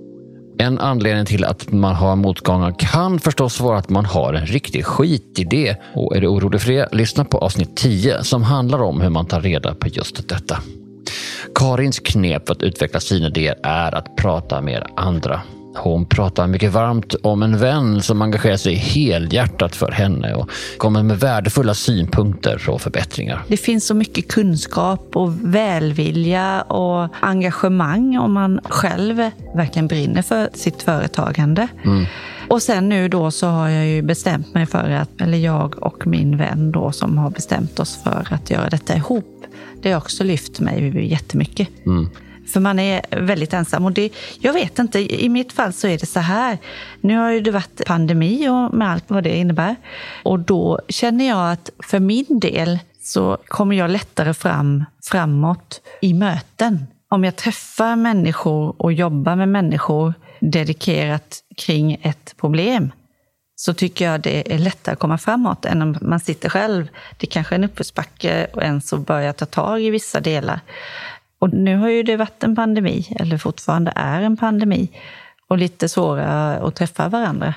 En 0.59 0.79
anledning 0.79 1.27
till 1.27 1.45
att 1.45 1.73
man 1.73 1.95
har 1.95 2.17
motgångar 2.17 2.75
kan 2.79 3.21
förstås 3.21 3.61
vara 3.61 3.79
att 3.79 3.91
man 3.91 4.05
har 4.05 4.35
en 4.35 4.47
riktig 4.47 4.85
skitidé. 4.85 5.77
Och 5.95 6.17
är 6.17 6.21
du 6.21 6.27
orolig 6.27 6.61
för 6.61 6.73
det, 6.73 6.89
lyssna 6.93 7.25
på 7.25 7.39
avsnitt 7.39 7.77
10 7.77 8.25
som 8.25 8.43
handlar 8.43 8.83
om 8.83 9.01
hur 9.01 9.11
man 9.11 9.27
tar 9.27 9.41
reda 9.41 9.75
på 9.75 9.89
just 9.89 10.29
detta. 10.29 10.59
Karins 11.55 11.99
knep 11.99 12.47
för 12.47 12.55
att 12.55 12.62
utveckla 12.62 13.01
sina 13.01 13.27
idéer 13.27 13.56
är 13.62 13.95
att 13.95 14.17
prata 14.17 14.61
med 14.61 14.87
andra. 14.97 15.41
Hon 15.75 16.06
pratar 16.06 16.47
mycket 16.47 16.73
varmt 16.73 17.15
om 17.23 17.43
en 17.43 17.59
vän 17.59 18.03
som 18.03 18.23
engagerar 18.23 18.56
sig 18.56 18.75
helhjärtat 18.75 19.76
för 19.76 19.91
henne 19.91 20.35
och 20.35 20.50
kommer 20.79 21.03
med 21.03 21.21
värdefulla 21.21 21.75
synpunkter 21.75 22.71
och 22.71 22.81
förbättringar. 22.81 23.43
Det 23.49 23.56
finns 23.56 23.87
så 23.87 23.94
mycket 23.94 24.29
kunskap 24.29 25.17
och 25.17 25.55
välvilja 25.55 26.62
och 26.62 27.09
engagemang 27.21 28.19
om 28.19 28.32
man 28.32 28.61
själv 28.65 29.17
verkligen 29.55 29.87
brinner 29.87 30.23
för 30.23 30.49
sitt 30.55 30.82
företagande. 30.82 31.69
Och 32.49 32.62
sen 32.62 32.88
nu 32.88 33.09
då 33.09 33.31
så 33.31 33.47
har 33.47 33.69
jag 33.69 33.87
ju 33.87 34.03
bestämt 34.03 34.55
mig 34.55 34.67
för 34.67 34.91
att, 34.91 35.21
eller 35.21 35.38
jag 35.38 35.82
och 35.82 36.06
min 36.06 36.37
vän 36.37 36.73
då 36.73 36.93
som 36.93 37.19
har 37.19 37.31
bestämt 37.31 37.81
oss 37.81 37.99
för 38.05 38.26
att 38.31 38.50
göra 38.50 38.69
detta 38.69 38.97
ihop. 38.97 39.44
Det 39.82 39.93
har 39.93 39.99
också 39.99 40.25
lyft 40.25 40.61
mig 40.61 41.09
jättemycket. 41.11 41.69
För 42.52 42.61
man 42.61 42.79
är 42.79 43.02
väldigt 43.11 43.52
ensam. 43.52 43.85
Och 43.85 43.93
det, 43.93 44.11
jag 44.38 44.52
vet 44.52 44.79
inte, 44.79 45.23
i 45.23 45.29
mitt 45.29 45.52
fall 45.52 45.73
så 45.73 45.87
är 45.87 45.99
det 45.99 46.06
så 46.06 46.20
här. 46.20 46.58
Nu 47.00 47.17
har 47.17 47.31
ju 47.31 47.41
det 47.41 47.50
varit 47.50 47.85
pandemi 47.87 48.49
och 48.49 48.75
med 48.75 48.91
allt 48.91 49.05
vad 49.11 49.25
det 49.25 49.37
innebär. 49.37 49.76
Och 50.23 50.38
då 50.38 50.81
känner 50.88 51.29
jag 51.29 51.52
att 51.52 51.70
för 51.79 52.00
min 52.00 52.41
del 52.41 52.79
så 53.02 53.38
kommer 53.46 53.76
jag 53.76 53.91
lättare 53.91 54.35
fram 54.35 54.85
framåt 55.02 55.81
i 56.02 56.14
möten. 56.14 56.87
Om 57.08 57.25
jag 57.25 57.37
träffar 57.37 57.96
människor 57.96 58.83
och 58.83 58.92
jobbar 58.92 59.37
med 59.37 59.49
människor 59.49 60.14
dedikerat 60.40 61.40
kring 61.57 62.00
ett 62.02 62.35
problem 62.40 62.92
så 63.57 63.75
tycker 63.75 64.04
jag 64.04 64.21
det 64.21 64.54
är 64.54 64.59
lättare 64.59 64.92
att 64.92 64.99
komma 64.99 65.19
framåt 65.19 65.64
än 65.64 65.83
om 65.83 65.97
man 66.00 66.21
sitter 66.21 66.49
själv. 66.49 66.88
Det 67.16 67.26
kanske 67.26 67.54
är 67.54 67.59
en 67.59 67.64
uppförsbacke 67.64 68.47
och 68.52 68.62
en 68.62 68.80
så 68.80 68.97
börjar 68.97 69.33
ta 69.33 69.47
tag 69.47 69.83
i 69.83 69.90
vissa 69.90 70.21
delar. 70.21 70.61
Och 71.45 71.53
nu 71.53 71.77
har 71.77 71.89
ju 71.89 72.03
det 72.03 72.17
varit 72.17 72.45
en 72.45 72.57
pandemi, 72.57 73.17
eller 73.21 73.39
fortfarande 73.39 73.93
är 73.97 74.23
en 74.23 74.37
pandemi, 74.37 74.91
och 75.49 75.59
lite 75.59 75.89
svårare 75.89 76.59
att 76.59 76.75
träffa 76.75 77.09
varandra. 77.09 77.55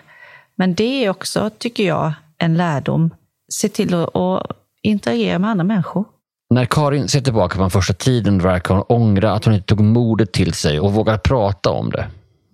Men 0.56 0.74
det 0.74 1.06
är 1.06 1.10
också, 1.10 1.50
tycker 1.58 1.88
jag, 1.88 2.14
en 2.38 2.58
lärdom. 2.58 3.10
Se 3.54 3.70
till 3.70 3.94
att, 3.94 4.52
interagera 4.82 5.40
med 5.40 5.50
andra 5.50 5.64
människor. 5.64 6.06
När 6.50 6.66
Karin 6.66 7.08
ser 7.08 7.22
tillbaka 7.22 7.56
på 7.56 7.62
den 7.62 7.70
första 7.70 7.94
tiden 7.94 8.40
verkar 8.40 8.76
hon 8.76 8.84
ångra 8.90 9.32
att 9.34 9.46
hon 9.46 9.54
inte 9.54 9.66
tog 9.68 9.80
modet 9.80 10.32
till 10.32 10.54
sig 10.54 10.80
och 10.80 10.94
vågade 10.94 11.18
prata 11.18 11.70
om 11.70 11.90
det. 11.90 12.08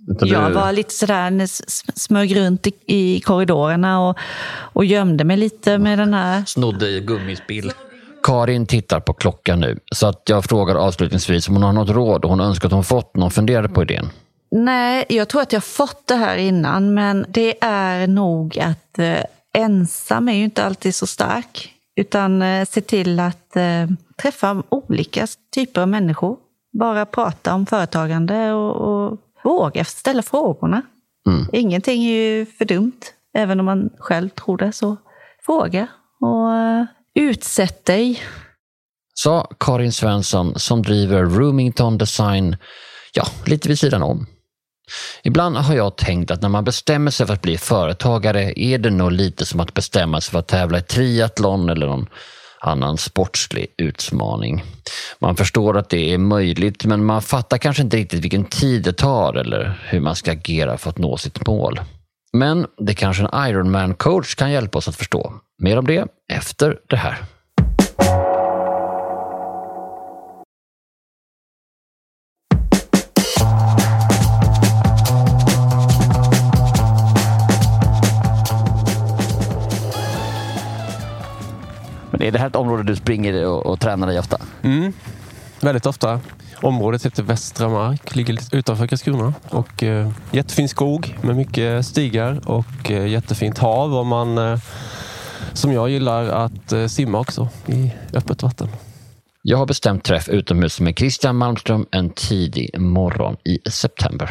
Utan 0.07 0.27
Jag 0.27 0.49
du- 0.51 0.53
var 0.53 0.71
lite 0.71 0.93
sådär, 0.93 1.47
smög 1.99 2.35
runt 2.35 2.67
i, 2.67 2.73
i 2.85 3.19
korridorerna 3.19 4.09
och, 4.09 4.17
och 4.73 4.85
gömde 4.85 5.23
mig 5.23 5.37
lite 5.37 5.77
med 5.77 5.99
den 5.99 6.13
här 6.13 6.43
snodde 6.45 6.87
i 6.87 6.99
gummispill. 6.99 7.71
Karin 8.23 8.65
tittar 8.65 8.99
på 8.99 9.13
klockan 9.13 9.59
nu, 9.59 9.79
så 9.91 10.07
att 10.07 10.21
jag 10.29 10.43
frågar 10.45 10.75
avslutningsvis 10.75 11.47
om 11.47 11.53
hon 11.53 11.63
har 11.63 11.73
något 11.73 11.89
råd 11.89 12.23
och 12.23 12.29
hon 12.29 12.39
önskar 12.39 12.67
att 12.67 12.73
hon 12.73 12.83
fått 12.83 13.15
någon 13.15 13.31
funderade 13.31 13.69
på 13.69 13.81
idén. 13.81 14.09
Nej, 14.51 15.05
jag 15.09 15.29
tror 15.29 15.41
att 15.41 15.53
jag 15.53 15.63
fått 15.63 16.07
det 16.07 16.15
här 16.15 16.37
innan, 16.37 16.93
men 16.93 17.25
det 17.29 17.55
är 17.61 18.07
nog 18.07 18.59
att 18.59 18.99
eh, 18.99 19.23
ensam 19.53 20.29
är 20.29 20.33
ju 20.33 20.43
inte 20.43 20.63
alltid 20.63 20.95
så 20.95 21.07
stark. 21.07 21.73
Utan 21.95 22.41
eh, 22.41 22.65
se 22.65 22.81
till 22.81 23.19
att 23.19 23.55
eh, 23.55 23.87
träffa 24.21 24.63
olika 24.69 25.27
typer 25.53 25.81
av 25.81 25.87
människor. 25.87 26.37
Bara 26.79 27.05
prata 27.05 27.53
om 27.53 27.65
företagande 27.65 28.53
och, 28.53 28.75
och 28.75 29.19
våga 29.43 29.85
ställa 29.85 30.21
frågorna. 30.21 30.81
Ingenting 31.51 32.03
är 32.03 32.13
ju 32.13 32.45
för 32.45 32.65
dumt, 32.65 32.99
även 33.33 33.59
om 33.59 33.65
man 33.65 33.89
själv 33.99 34.29
tror 34.29 34.57
det. 34.57 34.71
Så 34.71 34.97
fråga 35.45 35.87
och 36.19 36.53
eh, 36.53 36.85
utsätt 37.15 37.85
dig. 37.85 38.23
Sa 39.13 39.47
Karin 39.59 39.91
Svensson 39.91 40.59
som 40.59 40.81
driver 40.81 41.23
Roomington 41.23 41.97
Design, 41.97 42.57
ja, 43.13 43.27
lite 43.45 43.69
vid 43.69 43.79
sidan 43.79 44.03
om. 44.03 44.27
Ibland 45.23 45.57
har 45.57 45.75
jag 45.75 45.95
tänkt 45.95 46.31
att 46.31 46.41
när 46.41 46.49
man 46.49 46.63
bestämmer 46.63 47.11
sig 47.11 47.27
för 47.27 47.33
att 47.33 47.41
bli 47.41 47.57
företagare 47.57 48.59
är 48.59 48.77
det 48.77 48.89
nog 48.89 49.11
lite 49.11 49.45
som 49.45 49.59
att 49.59 49.73
bestämma 49.73 50.21
sig 50.21 50.31
för 50.31 50.39
att 50.39 50.47
tävla 50.47 50.77
i 50.77 50.81
triathlon 50.81 51.69
eller 51.69 51.87
någon 51.87 52.09
annan 52.59 52.97
sportslig 52.97 53.67
utmaning. 53.77 54.63
Man 55.19 55.35
förstår 55.35 55.77
att 55.77 55.89
det 55.89 56.13
är 56.13 56.17
möjligt 56.17 56.85
men 56.85 57.05
man 57.05 57.21
fattar 57.21 57.57
kanske 57.57 57.83
inte 57.83 57.97
riktigt 57.97 58.23
vilken 58.23 58.45
tid 58.45 58.83
det 58.83 58.93
tar 58.93 59.33
eller 59.33 59.79
hur 59.89 59.99
man 59.99 60.15
ska 60.15 60.31
agera 60.31 60.77
för 60.77 60.89
att 60.89 60.97
nå 60.97 61.17
sitt 61.17 61.47
mål. 61.47 61.79
Men 62.33 62.67
det 62.77 62.93
kanske 62.93 63.23
en 63.23 63.49
Ironman-coach 63.49 64.35
kan 64.35 64.51
hjälpa 64.51 64.77
oss 64.77 64.87
att 64.87 64.95
förstå. 64.95 65.33
Mer 65.57 65.77
om 65.79 65.85
det 65.87 66.05
efter 66.27 66.79
det 66.89 66.95
här. 66.95 67.17
Men 82.11 82.21
är 82.21 82.31
det 82.31 82.39
här 82.39 82.47
ett 82.47 82.55
område 82.55 82.83
du 82.83 82.95
springer 82.95 83.45
och, 83.45 83.65
och 83.65 83.79
tränar 83.79 84.11
i 84.11 84.19
ofta? 84.19 84.37
Mm, 84.61 84.93
väldigt 85.59 85.85
ofta. 85.85 86.19
Området 86.61 87.05
heter 87.05 87.23
Västra 87.23 87.69
Mark, 87.69 88.15
ligger 88.15 88.33
lite 88.33 88.57
utanför 88.57 88.87
Karlskrona. 88.87 89.33
Och, 89.49 89.83
eh, 89.83 90.11
jättefin 90.31 90.69
skog 90.69 91.17
med 91.21 91.35
mycket 91.35 91.85
stigar 91.85 92.49
och 92.49 92.91
eh, 92.91 93.07
jättefint 93.07 93.57
hav 93.57 93.95
om 93.95 94.07
man 94.07 94.37
eh, 94.37 94.59
som 95.53 95.73
jag 95.73 95.89
gillar 95.89 96.23
att 96.23 96.71
eh, 96.71 96.87
simma 96.87 97.19
också 97.19 97.49
i 97.67 97.91
öppet 98.13 98.43
vatten. 98.43 98.67
Jag 99.41 99.57
har 99.57 99.65
bestämt 99.65 100.03
träff 100.03 100.29
utomhus 100.29 100.79
med 100.79 100.97
Christian 100.97 101.35
Malmström 101.35 101.85
en 101.91 102.09
tidig 102.09 102.79
morgon 102.79 103.37
i 103.43 103.69
september. 103.69 104.29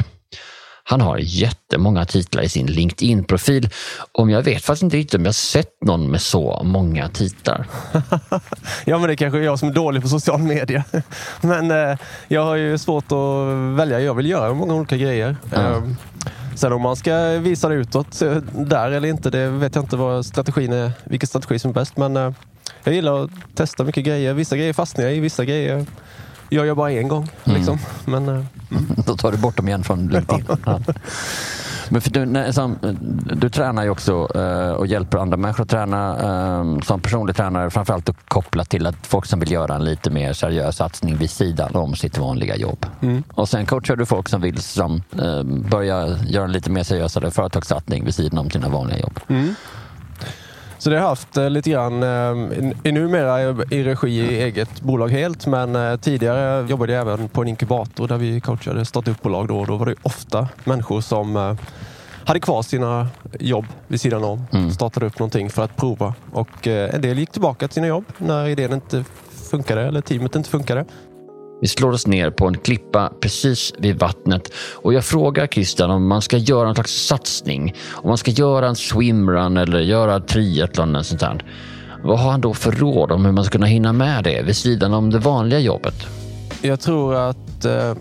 Han 0.85 1.01
har 1.01 1.19
jättemånga 1.19 2.05
titlar 2.05 2.43
i 2.43 2.49
sin 2.49 2.67
LinkedIn-profil. 2.67 3.69
Om 4.12 4.31
jag 4.31 4.43
vet 4.43 4.65
faktiskt 4.65 4.83
inte 4.83 4.97
riktigt 4.97 5.19
om 5.19 5.25
jag 5.25 5.35
sett 5.35 5.83
någon 5.85 6.11
med 6.11 6.21
så 6.21 6.62
många 6.65 7.09
titlar. 7.09 7.67
ja, 8.85 8.99
men 8.99 9.09
det 9.09 9.17
kanske 9.17 9.39
är 9.39 9.43
jag 9.43 9.59
som 9.59 9.69
är 9.69 9.73
dålig 9.73 10.03
på 10.03 10.09
social 10.09 10.43
media. 10.43 10.85
Men 11.41 11.71
eh, 11.71 11.99
jag 12.29 12.45
har 12.45 12.57
ju 12.57 12.79
svårt 12.79 13.12
att 13.12 13.79
välja. 13.79 14.01
Jag 14.01 14.15
vill 14.15 14.27
göra 14.27 14.55
många 14.55 14.75
olika 14.75 14.97
grejer. 14.97 15.37
Ja. 15.53 15.61
Eh, 15.61 15.83
sen 16.55 16.73
om 16.73 16.83
man 16.83 16.97
ska 16.97 17.29
visa 17.29 17.69
det 17.69 17.75
utåt 17.75 18.23
eh, 18.23 18.37
där 18.53 18.91
eller 18.91 19.09
inte, 19.09 19.31
det 19.31 19.49
vet 19.49 19.75
jag 19.75 19.85
inte 19.85 19.97
vad 19.97 20.27
strategin 20.27 20.73
är, 20.73 20.93
vilken 21.05 21.27
strategi 21.27 21.59
som 21.59 21.71
är 21.71 21.75
bäst. 21.75 21.97
Men 21.97 22.17
eh, 22.17 22.33
jag 22.85 22.95
gillar 22.95 23.25
att 23.25 23.31
testa 23.55 23.85
mycket 23.85 24.05
grejer. 24.05 24.35
Vissa 24.35 24.57
grejer 24.57 24.73
fastnar 24.73 25.05
jag 25.05 25.15
i, 25.15 25.21
vissa 25.21 25.45
grejer 25.45 25.87
gör 26.51 26.65
jag 26.65 26.77
bara 26.77 26.93
en 26.93 27.09
gång. 27.09 27.29
Liksom. 27.45 27.79
Men, 28.05 28.29
eh, 28.29 28.45
Då 29.07 29.17
tar 29.17 29.33
du 29.33 29.38
bort 29.38 29.57
dem 29.57 29.69
igen 29.69 29.85
från 29.85 30.09
LinkedIn. 30.09 30.45
Ja. 30.67 30.81
Men 31.88 32.00
för 32.00 32.11
du, 32.11 32.26
när, 32.26 32.52
som, 32.52 32.79
du 33.33 33.50
tränar 33.50 33.83
ju 33.83 33.91
också 33.91 34.29
eh, 34.35 34.71
och 34.71 34.87
hjälper 34.87 35.19
andra 35.19 35.37
människor 35.37 35.62
att 35.62 35.71
träna 35.71 36.19
eh, 36.19 36.81
som 36.81 37.00
personlig 37.00 37.37
tränare, 37.37 37.71
framförallt 37.71 38.07
då 38.07 38.12
kopplat 38.29 38.71
till 38.71 38.87
att 38.87 39.07
folk 39.07 39.26
som 39.26 39.41
vill 39.41 39.52
göra 39.52 39.75
en 39.75 39.85
lite 39.85 40.11
mer 40.11 40.33
seriös 40.33 40.76
satsning 40.76 41.17
vid 41.17 41.31
sidan 41.31 41.76
om 41.76 41.95
sitt 41.95 42.19
vanliga 42.19 42.57
jobb. 42.57 42.87
Mm. 43.00 43.23
Och 43.35 43.49
sen 43.49 43.67
coachar 43.67 43.97
du 43.97 44.07
folk 44.07 44.29
som 44.29 44.41
vill 44.41 44.62
som, 44.62 45.02
eh, 45.23 45.43
börja 45.71 46.19
göra 46.26 46.45
en 46.45 46.52
lite 46.52 46.71
mer 46.71 46.83
seriösare 46.83 47.31
företagssatsning 47.31 48.05
vid 48.05 48.14
sidan 48.14 48.38
om 48.38 48.50
sina 48.50 48.69
vanliga 48.69 48.99
jobb. 48.99 49.21
Mm. 49.29 49.55
Så 50.83 50.91
det 50.91 50.97
har 50.97 51.03
jag 51.03 51.09
haft 51.09 51.37
eh, 51.37 51.51
lite 51.51 51.71
grann, 51.71 52.03
eh, 52.03 52.93
numera 52.93 53.43
i 53.71 53.85
regi 53.85 54.09
i 54.09 54.43
eget 54.43 54.81
bolag 54.81 55.09
helt, 55.09 55.47
men 55.47 55.77
eh, 55.77 55.97
tidigare 55.97 56.67
jobbade 56.69 56.93
jag 56.93 57.01
även 57.01 57.29
på 57.29 57.43
en 57.43 57.49
inkubator 57.49 58.09
där 58.09 58.17
vi 58.19 58.41
coachade 58.41 58.85
startup-bolag. 58.85 59.49
Då, 59.49 59.59
och 59.59 59.67
då 59.67 59.77
var 59.77 59.87
det 59.87 59.95
ofta 60.03 60.49
människor 60.65 61.01
som 61.01 61.37
eh, 61.37 61.55
hade 62.25 62.41
kvar 62.41 62.62
sina 62.62 63.09
jobb 63.41 63.67
vid 63.89 64.01
sidan 64.01 64.25
om, 64.25 64.45
Mm. 64.53 64.71
startade 64.71 65.07
upp 65.07 65.19
någonting 65.19 65.51
för 65.51 65.65
att 65.65 65.77
prova. 65.77 66.15
Och 66.33 66.67
en 66.67 67.01
del 67.01 67.19
gick 67.19 67.31
tillbaka 67.31 67.69
till 67.69 67.75
sina 67.75 67.87
jobb 67.87 68.05
när 68.19 68.49
idén 68.49 68.73
inte 68.73 69.05
funkade 69.51 69.83
eller 69.83 70.01
teamet 70.01 70.37
inte 70.37 70.51
funkade. 70.51 70.85
Vi 71.62 71.69
slår 71.69 71.92
oss 71.92 72.07
ner 72.07 72.31
på 72.31 72.47
en 72.47 72.59
klippa 72.59 73.12
precis 73.21 73.73
vid 73.78 73.99
vattnet 73.99 74.52
och 74.75 74.95
jag 74.95 75.04
frågar 75.04 75.47
Christian 75.47 75.90
om 75.90 76.09
man 76.09 76.23
ska 76.23 76.37
göra 76.37 76.69
en 76.69 76.75
slags 76.75 77.07
satsning. 77.07 77.75
Om 77.92 78.09
man 78.09 78.19
ska 78.19 78.31
göra 78.31 78.69
en 78.69 78.76
swimrun 78.76 79.57
eller 79.57 79.81
göra 79.81 80.21
triathlon 80.21 80.88
eller 80.88 81.02
sånt 81.02 81.21
där. 81.21 81.45
Vad 82.04 82.19
har 82.19 82.31
han 82.31 82.40
då 82.40 82.54
för 82.54 82.73
råd 82.73 83.12
om 83.12 83.25
hur 83.25 83.33
man 83.33 83.45
ska 83.45 83.52
kunna 83.52 83.66
hinna 83.66 83.92
med 83.92 84.25
det 84.25 84.42
vid 84.42 84.57
sidan 84.57 84.95
om 84.95 85.11
det 85.11 85.19
vanliga 85.19 85.59
jobbet? 85.59 85.95
Jag 86.62 86.81
tror 86.81 87.14
att 87.14 87.64
eh, 87.64 87.95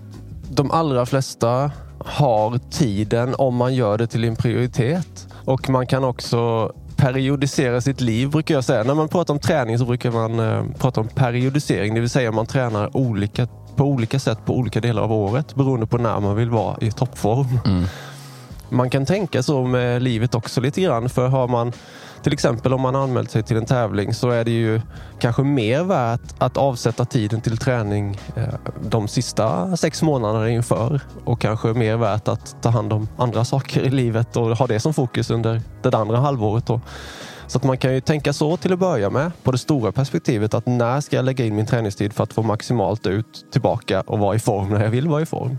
de 0.50 0.72
allra 0.72 1.06
flesta 1.06 1.72
har 2.00 2.60
tiden 2.72 3.36
om 3.38 3.56
man 3.56 3.76
gör 3.76 3.98
det 3.98 4.08
till 4.08 4.24
en 4.24 4.36
prioritet. 4.36 5.28
Och 5.46 5.70
man 5.70 5.88
kan 5.88 6.04
också 6.04 6.72
periodisera 7.02 7.82
sitt 7.82 8.02
liv 8.02 8.30
brukar 8.30 8.56
jag 8.56 8.64
säga. 8.64 8.84
När 8.84 8.96
man 8.96 9.08
pratar 9.08 9.34
om 9.34 9.40
träning 9.40 9.80
så 9.80 9.86
brukar 9.86 10.12
man 10.12 10.40
eh, 10.40 10.66
prata 10.80 11.02
om 11.02 11.08
periodisering. 11.08 11.94
Det 11.94 12.00
vill 12.00 12.10
säga 12.10 12.32
man 12.32 12.46
tränar 12.46 12.98
olika, 12.98 13.48
på 13.76 13.84
olika 13.84 14.20
sätt 14.20 14.46
på 14.46 14.58
olika 14.58 14.80
delar 14.80 15.02
av 15.02 15.12
året 15.12 15.56
beroende 15.56 15.86
på 15.86 15.98
när 15.98 16.20
man 16.20 16.36
vill 16.36 16.50
vara 16.50 16.78
i 16.82 16.92
toppform. 16.92 17.60
Mm. 17.66 17.84
Man 18.70 18.90
kan 18.90 19.06
tänka 19.06 19.44
så 19.44 19.64
med 19.64 20.04
livet 20.04 20.36
också 20.36 20.62
lite 20.62 20.82
grann. 20.82 21.10
För 21.10 21.28
har 21.28 21.48
man 21.48 21.72
till 22.24 22.34
exempel 22.34 22.74
om 22.74 22.82
man 22.82 22.96
anmält 22.96 23.32
sig 23.32 23.44
till 23.44 23.58
en 23.58 23.66
tävling 23.66 24.14
så 24.14 24.30
är 24.30 24.46
det 24.46 24.52
ju 24.52 24.82
kanske 25.20 25.44
mer 25.44 25.84
värt 25.84 26.22
att 26.38 26.58
avsätta 26.58 27.06
tiden 27.06 27.42
till 27.42 27.58
träning 27.58 28.20
eh, 28.36 28.44
de 28.90 29.08
sista 29.08 29.78
sex 29.78 30.02
månaderna 30.02 30.50
inför 30.50 31.02
och 31.24 31.42
kanske 31.42 31.68
mer 31.68 31.98
värt 31.98 32.28
att 32.28 32.56
ta 32.62 32.70
hand 32.70 32.94
om 32.94 33.08
andra 33.18 33.46
saker 33.46 33.82
i 33.82 33.90
livet 33.90 34.38
och 34.38 34.58
ha 34.58 34.68
det 34.68 34.80
som 34.80 34.94
fokus 34.94 35.30
under 35.30 35.62
det 35.82 35.98
andra 35.98 36.18
halvåret. 36.18 36.66
Då. 36.66 36.82
Så 37.48 37.58
att 37.58 37.64
man 37.64 37.78
kan 37.78 37.94
ju 37.94 38.02
tänka 38.02 38.34
så 38.34 38.58
till 38.58 38.74
att 38.74 38.80
börja 38.80 39.10
med 39.10 39.32
på 39.44 39.52
det 39.52 39.58
stora 39.58 39.92
perspektivet 39.92 40.54
att 40.54 40.66
när 40.66 41.02
ska 41.02 41.16
jag 41.16 41.26
lägga 41.26 41.46
in 41.46 41.56
min 41.56 41.66
träningstid 41.66 42.14
för 42.14 42.24
att 42.24 42.34
få 42.34 42.44
maximalt 42.44 43.08
ut 43.08 43.52
tillbaka 43.52 44.02
och 44.02 44.20
vara 44.20 44.36
i 44.36 44.40
form 44.40 44.70
när 44.70 44.84
jag 44.84 44.90
vill 44.90 45.08
vara 45.08 45.22
i 45.22 45.26
form. 45.26 45.58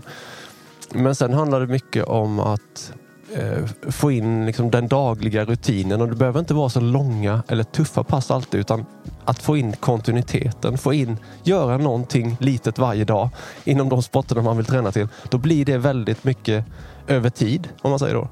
Men 0.93 1.15
sen 1.15 1.33
handlar 1.33 1.61
det 1.61 1.67
mycket 1.67 2.05
om 2.05 2.39
att 2.39 2.93
eh, 3.35 3.91
få 3.91 4.11
in 4.11 4.45
liksom 4.45 4.71
den 4.71 4.87
dagliga 4.87 5.45
rutinen 5.45 6.01
och 6.01 6.07
det 6.07 6.15
behöver 6.15 6.39
inte 6.39 6.53
vara 6.53 6.69
så 6.69 6.79
långa 6.79 7.43
eller 7.47 7.63
tuffa 7.63 8.03
pass 8.03 8.31
alltid 8.31 8.59
utan 8.59 8.85
att 9.25 9.41
få 9.41 9.57
in 9.57 9.73
kontinuiteten, 9.73 10.77
få 10.77 10.93
in, 10.93 11.17
göra 11.43 11.77
någonting 11.77 12.37
litet 12.39 12.79
varje 12.79 13.05
dag 13.05 13.29
inom 13.63 13.89
de 13.89 14.03
sporterna 14.03 14.41
man 14.41 14.57
vill 14.57 14.65
träna 14.65 14.91
till. 14.91 15.07
Då 15.29 15.37
blir 15.37 15.65
det 15.65 15.77
väldigt 15.77 16.23
mycket 16.23 16.65
över 17.07 17.29
tid 17.29 17.69
om 17.81 17.89
man 17.89 17.99
säger 17.99 18.15
då. 18.15 18.27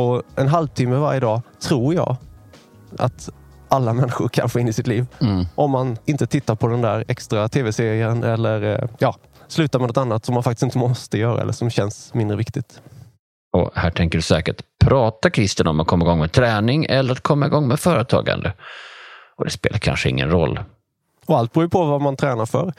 Och 0.00 0.22
en 0.36 0.48
halvtimme 0.48 0.96
varje 0.96 1.20
dag 1.20 1.40
tror 1.60 1.94
jag 1.94 2.16
att 2.98 3.30
alla 3.68 3.92
människor 3.92 4.28
kan 4.28 4.48
få 4.48 4.60
in 4.60 4.68
i 4.68 4.72
sitt 4.72 4.86
liv. 4.86 5.06
Mm. 5.20 5.46
Om 5.54 5.70
man 5.70 5.96
inte 6.04 6.26
tittar 6.26 6.54
på 6.54 6.68
den 6.68 6.80
där 6.80 7.04
extra 7.08 7.48
tv-serien 7.48 8.22
eller 8.22 8.82
eh, 8.82 8.88
ja, 8.98 9.16
slutar 9.48 9.78
med 9.78 9.88
något 9.88 9.96
annat 9.96 10.24
som 10.24 10.34
man 10.34 10.42
faktiskt 10.42 10.62
inte 10.62 10.78
måste 10.78 11.18
göra 11.18 11.40
eller 11.40 11.52
som 11.52 11.70
känns 11.70 12.14
mindre 12.14 12.36
viktigt. 12.36 12.80
Och 13.52 13.70
här 13.74 13.90
tänker 13.90 14.18
du 14.18 14.22
säkert, 14.22 14.62
pratar 14.84 15.30
Christian 15.30 15.66
om 15.66 15.80
att 15.80 15.86
komma 15.86 16.04
igång 16.04 16.18
med 16.18 16.32
träning 16.32 16.86
eller 16.88 17.12
att 17.12 17.20
komma 17.20 17.46
igång 17.46 17.68
med 17.68 17.80
företagande? 17.80 18.52
Och 19.36 19.44
det 19.44 19.50
spelar 19.50 19.78
kanske 19.78 20.08
ingen 20.08 20.30
roll. 20.30 20.60
Och 21.26 21.38
allt 21.38 21.52
beror 21.52 21.64
ju 21.64 21.70
på 21.70 21.84
vad 21.84 22.00
man 22.00 22.16
tränar 22.16 22.46
för. 22.46 22.72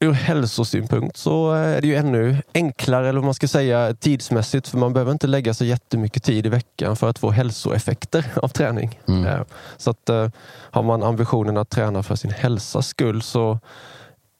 Ur 0.00 0.12
hälsosynpunkt 0.12 1.16
så 1.16 1.52
är 1.52 1.80
det 1.80 1.86
ju 1.86 1.94
ännu 1.96 2.36
enklare, 2.54 3.08
eller 3.08 3.18
vad 3.18 3.24
man 3.24 3.34
ska 3.34 3.48
säga, 3.48 3.94
tidsmässigt. 3.94 4.68
För 4.68 4.78
man 4.78 4.92
behöver 4.92 5.12
inte 5.12 5.26
lägga 5.26 5.54
så 5.54 5.64
jättemycket 5.64 6.22
tid 6.22 6.46
i 6.46 6.48
veckan 6.48 6.96
för 6.96 7.10
att 7.10 7.18
få 7.18 7.30
hälsoeffekter 7.30 8.24
av 8.36 8.48
träning. 8.48 9.00
Mm. 9.08 9.26
Eh, 9.26 9.40
Så 9.76 9.90
att 9.90 10.08
eh, 10.08 10.28
har 10.70 10.82
man 10.82 11.02
ambitionen 11.02 11.56
att 11.56 11.70
träna 11.70 12.02
för 12.02 12.14
sin 12.16 12.30
hälsas 12.30 12.88
skull 12.88 13.22
så 13.22 13.58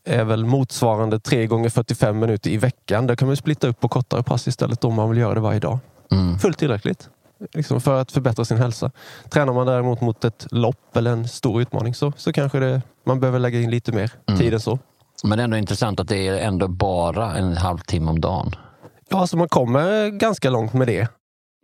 är 0.09 0.25
väl 0.25 0.45
motsvarande 0.45 1.21
3 1.21 1.47
gånger 1.47 1.69
45 1.69 2.19
minuter 2.19 2.51
i 2.51 2.57
veckan. 2.57 3.07
Där 3.07 3.17
kan 3.17 3.29
man 3.29 3.37
splitta 3.37 3.69
upp 3.69 3.81
på 3.81 3.89
kortare 3.89 4.23
pass 4.23 4.49
istället 4.49 4.85
om 4.85 4.95
man 4.95 5.11
vill 5.11 5.19
göra 5.19 5.35
det 5.35 5.41
varje 5.41 5.61
dag. 5.61 5.79
Mm. 6.13 6.39
Fullt 6.39 6.59
tillräckligt. 6.59 7.09
Liksom 7.55 7.81
för 7.81 8.01
att 8.01 8.13
förbättra 8.13 8.45
sin 8.45 8.59
hälsa. 8.59 8.91
Tränar 9.31 9.53
man 9.53 9.67
däremot 9.67 10.01
mot 10.01 10.25
ett 10.25 10.47
lopp 10.51 10.97
eller 10.97 11.11
en 11.11 11.29
stor 11.29 11.63
utmaning 11.63 11.95
så, 11.95 12.13
så 12.17 12.33
kanske 12.33 12.59
det, 12.59 12.83
man 13.05 13.21
behöver 13.21 13.39
lägga 13.39 13.61
in 13.61 13.71
lite 13.71 13.93
mer 13.93 14.13
Mm. 14.29 14.41
tid 14.41 14.55
än 14.55 14.61
så. 14.61 14.79
Men 15.25 15.39
det 15.39 15.43
är 15.43 15.45
ändå 15.45 15.57
intressant 15.57 16.01
att 16.01 16.09
det 16.09 16.29
är 16.29 16.37
ändå 16.39 16.69
bara 16.69 17.37
en 17.37 17.57
halvtimme 17.57 18.11
om 18.11 18.21
dagen. 18.21 18.55
Ja, 19.09 19.27
så 19.27 19.37
man 19.37 19.49
kommer 19.49 20.09
ganska 20.11 20.51
långt 20.51 20.73
med 20.73 20.87
det. 20.87 21.09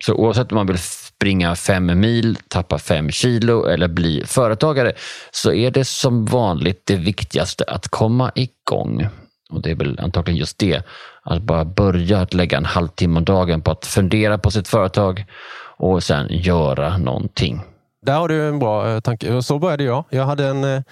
Så 0.05 0.15
oavsett 0.15 0.53
om 0.53 0.57
man 0.57 0.67
vill 0.67 0.79
springa 0.79 1.55
fem 1.57 2.01
mil, 2.01 2.37
tappa 2.49 2.79
fem 2.79 3.11
kilo 3.11 3.67
eller 3.67 3.89
bli 3.89 4.23
företagare 4.27 4.93
så 5.31 5.53
är 5.53 5.71
det 5.71 5.85
som 5.85 6.25
vanligt 6.25 6.83
det 6.85 6.97
viktigaste 6.97 7.65
att 7.65 7.89
komma 7.89 8.33
igång. 8.35 9.09
Och 9.51 9.63
det 9.63 9.71
är 9.71 9.75
väl 9.75 10.01
antagligen 10.01 10.39
just 10.39 10.59
det, 10.59 10.83
att 11.23 11.43
bara 11.43 11.65
börja 11.65 12.21
att 12.21 12.35
lägga 12.35 12.57
en 12.57 12.65
halvtimme 12.65 13.19
om 13.19 13.25
dagen 13.25 13.63
på 13.63 13.71
att 13.71 13.87
fundera 13.87 14.39
på 14.39 14.51
sitt 14.51 14.69
företag 14.69 15.25
och 15.77 16.03
sen 16.03 16.27
göra 16.31 16.99
någonting. 16.99 17.61
Där 18.03 18.15
har 18.15 18.29
du 18.29 18.49
en 18.49 18.59
bra 18.59 18.91
eh, 18.91 19.01
tanke. 19.01 19.43
Så 19.43 19.59
började 19.59 19.85
jag. 19.85 20.05
Jag, 20.11 20.25
hade 20.25 20.47
en, 20.47 20.65
eh, 20.65 20.83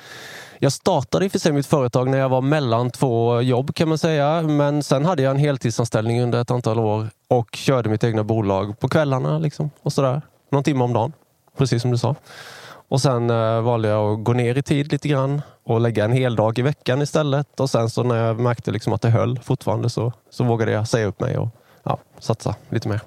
jag 0.62 0.72
startade 0.72 1.24
i 1.24 1.28
och 1.28 1.32
för 1.32 1.38
sig 1.38 1.52
mitt 1.52 1.66
företag 1.66 2.10
när 2.10 2.18
jag 2.18 2.28
var 2.28 2.40
mellan 2.40 2.90
två 2.90 3.40
jobb 3.40 3.74
kan 3.74 3.88
man 3.88 3.98
säga. 3.98 4.42
Men 4.42 4.82
sen 4.82 5.04
hade 5.04 5.22
jag 5.22 5.30
en 5.30 5.36
heltidsanställning 5.36 6.22
under 6.22 6.40
ett 6.40 6.50
antal 6.50 6.78
år 6.78 7.10
och 7.28 7.56
körde 7.56 7.88
mitt 7.88 8.04
egna 8.04 8.24
bolag 8.24 8.78
på 8.78 8.88
kvällarna. 8.88 9.38
Liksom, 9.38 9.70
och 9.82 9.92
sådär. 9.92 10.22
Någon 10.50 10.64
timme 10.64 10.84
om 10.84 10.92
dagen. 10.92 11.12
Precis 11.56 11.82
som 11.82 11.90
du 11.90 11.98
sa. 11.98 12.14
Och 12.88 13.00
sen 13.00 13.30
eh, 13.30 13.60
valde 13.60 13.88
jag 13.88 14.12
att 14.12 14.24
gå 14.24 14.32
ner 14.32 14.58
i 14.58 14.62
tid 14.62 14.92
lite 14.92 15.08
grann 15.08 15.42
och 15.64 15.80
lägga 15.80 16.04
en 16.04 16.12
hel 16.12 16.36
dag 16.36 16.58
i 16.58 16.62
veckan 16.62 17.02
istället. 17.02 17.60
Och 17.60 17.70
sen 17.70 17.90
så 17.90 18.02
när 18.02 18.26
jag 18.26 18.40
märkte 18.40 18.70
liksom 18.70 18.92
att 18.92 19.02
det 19.02 19.10
höll 19.10 19.38
fortfarande 19.38 19.90
så, 19.90 20.12
så 20.30 20.44
vågade 20.44 20.72
jag 20.72 20.88
säga 20.88 21.06
upp 21.06 21.20
mig 21.20 21.38
och 21.38 21.48
ja, 21.82 21.98
satsa 22.18 22.54
lite 22.68 22.88
mer. 22.88 23.00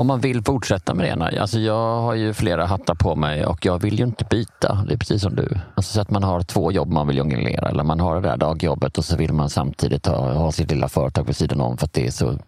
Om 0.00 0.06
man 0.06 0.20
vill 0.20 0.44
fortsätta 0.44 0.94
med 0.94 1.18
det? 1.18 1.40
Alltså 1.40 1.58
jag 1.58 2.00
har 2.00 2.14
ju 2.14 2.34
flera 2.34 2.66
hattar 2.66 2.94
på 2.94 3.16
mig 3.16 3.46
och 3.46 3.64
jag 3.66 3.78
vill 3.78 3.98
ju 3.98 4.04
inte 4.04 4.24
byta. 4.30 4.84
Det 4.88 4.94
är 4.94 4.98
precis 4.98 5.22
som 5.22 5.34
du. 5.34 5.58
Alltså 5.74 5.94
så 5.94 6.00
att 6.00 6.10
man 6.10 6.22
har 6.22 6.42
två 6.42 6.72
jobb 6.72 6.92
man 6.92 7.06
vill 7.06 7.16
jonglera 7.16 7.68
eller 7.68 7.84
man 7.84 8.00
har 8.00 8.14
det 8.14 8.28
där 8.28 8.36
dagjobbet 8.36 8.98
och 8.98 9.04
så 9.04 9.16
vill 9.16 9.32
man 9.32 9.50
samtidigt 9.50 10.06
ha, 10.06 10.32
ha 10.32 10.52
sitt 10.52 10.70
lilla 10.70 10.88
företag 10.88 11.24
vid 11.24 11.36
sidan 11.36 11.60
om 11.60 11.76
för 11.76 11.84
att 11.84 11.92
det 11.92 12.06
är 12.06 12.10
så 12.10 12.38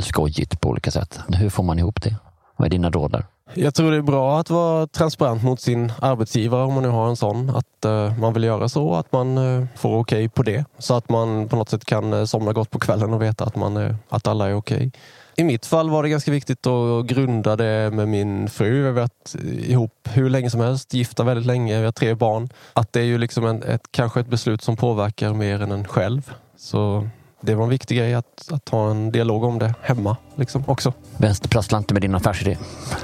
skojigt 0.00 0.60
på 0.60 0.68
olika 0.68 0.90
sätt. 0.90 1.20
Hur 1.28 1.50
får 1.50 1.62
man 1.62 1.78
ihop 1.78 2.02
det? 2.02 2.16
Vad 2.56 2.66
är 2.66 2.70
dina 2.70 2.90
råd 2.90 3.12
där? 3.12 3.24
Jag 3.54 3.74
tror 3.74 3.90
det 3.90 3.96
är 3.96 4.02
bra 4.02 4.40
att 4.40 4.50
vara 4.50 4.86
transparent 4.86 5.42
mot 5.42 5.60
sin 5.60 5.92
arbetsgivare 5.98 6.64
om 6.64 6.74
man 6.74 6.82
nu 6.82 6.88
har 6.88 7.08
en 7.08 7.16
sån. 7.16 7.50
Att 7.50 7.86
uh, 7.86 8.18
man 8.18 8.32
vill 8.32 8.44
göra 8.44 8.68
så, 8.68 8.94
att 8.94 9.12
man 9.12 9.38
uh, 9.38 9.66
får 9.76 9.98
okej 9.98 10.00
okay 10.00 10.28
på 10.28 10.42
det. 10.42 10.64
Så 10.78 10.94
att 10.94 11.08
man 11.08 11.48
på 11.48 11.56
något 11.56 11.68
sätt 11.68 11.84
kan 11.84 12.12
uh, 12.12 12.24
somna 12.24 12.52
gott 12.52 12.70
på 12.70 12.78
kvällen 12.78 13.14
och 13.14 13.22
veta 13.22 13.44
att, 13.44 13.56
man, 13.56 13.96
att 14.08 14.26
alla 14.26 14.48
är 14.48 14.54
okej. 14.54 14.76
Okay. 14.76 14.90
I 15.36 15.44
mitt 15.44 15.66
fall 15.66 15.90
var 15.90 16.02
det 16.02 16.08
ganska 16.08 16.30
viktigt 16.30 16.66
att 16.66 17.06
grunda 17.06 17.56
det 17.56 17.90
med 17.92 18.08
min 18.08 18.48
fru. 18.48 18.80
Vi 18.80 18.86
har 18.86 18.92
varit 18.92 19.34
ihop 19.42 20.08
hur 20.12 20.30
länge 20.30 20.50
som 20.50 20.60
helst, 20.60 20.94
gifta 20.94 21.24
väldigt 21.24 21.46
länge, 21.46 21.78
vi 21.78 21.84
har 21.84 21.92
tre 21.92 22.14
barn. 22.14 22.48
Att 22.72 22.92
det 22.92 23.00
är 23.00 23.04
ju 23.04 23.18
liksom 23.18 23.46
en, 23.46 23.62
ett, 23.62 23.82
kanske 23.90 24.20
ett 24.20 24.28
beslut 24.28 24.62
som 24.62 24.76
påverkar 24.76 25.32
mer 25.32 25.62
än 25.62 25.72
en 25.72 25.88
själv. 25.88 26.32
Så 26.56 27.08
det 27.40 27.54
var 27.54 27.64
en 27.64 27.70
viktig 27.70 27.98
grej 27.98 28.14
att, 28.14 28.52
att 28.52 28.68
ha 28.68 28.90
en 28.90 29.12
dialog 29.12 29.44
om 29.44 29.58
det 29.58 29.74
hemma 29.82 30.16
liksom, 30.36 30.64
också. 30.66 30.92
Vänsterprassla 31.16 31.78
inte 31.78 31.94
med 31.94 32.02
din 32.02 32.14
affärsidé. 32.14 32.58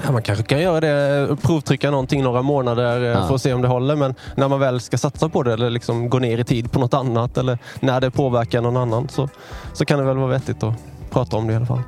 Ja, 0.05 0.13
man 0.13 0.23
kanske 0.23 0.45
kan 0.45 0.61
göra 0.61 0.81
det, 0.81 1.37
provtrycka 1.43 1.91
någonting 1.91 2.23
några 2.23 2.43
månader 2.43 3.03
eh, 3.03 3.09
ja. 3.09 3.29
för 3.29 3.35
att 3.35 3.43
se 3.43 3.53
om 3.53 3.63
det 3.63 3.69
håller. 3.69 3.97
Men 3.97 4.15
när 4.37 4.49
man 4.49 4.61
väl 4.61 4.81
ska 4.81 4.99
satsa 4.99 5.29
på 5.29 5.43
det 5.43 5.53
eller 5.53 5.71
liksom 5.71 6.11
gå 6.11 6.19
ner 6.19 6.39
i 6.39 6.45
tid 6.45 6.73
på 6.73 6.81
något 6.81 6.95
annat 6.95 7.39
eller 7.39 7.59
när 7.81 8.01
det 8.01 8.11
påverkar 8.11 8.61
någon 8.61 8.77
annan 8.77 9.09
så, 9.09 9.29
så 9.73 9.85
kan 9.85 9.99
det 9.99 10.05
väl 10.05 10.17
vara 10.17 10.31
vettigt 10.31 10.63
att 10.63 10.75
prata 11.11 11.37
om 11.37 11.47
det 11.47 11.53
i 11.53 11.57
alla 11.57 11.67
fall. 11.67 11.83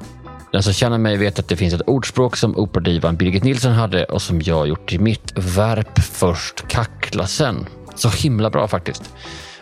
Den 0.52 0.62
som 0.62 0.72
känner 0.72 0.98
mig 0.98 1.16
vet 1.16 1.38
att 1.38 1.48
det 1.48 1.56
finns 1.56 1.74
ett 1.74 1.88
ordspråk 1.88 2.36
som 2.36 2.56
operadivan 2.56 3.16
Birgit 3.16 3.44
Nilsson 3.44 3.72
hade 3.72 4.04
och 4.04 4.22
som 4.22 4.40
jag 4.42 4.68
gjort 4.68 4.88
till 4.88 5.00
mitt. 5.00 5.32
Värp 5.36 5.98
först, 5.98 6.68
kackla 6.68 7.26
sen. 7.26 7.66
Så 7.94 8.08
himla 8.08 8.50
bra 8.50 8.68
faktiskt. 8.68 9.14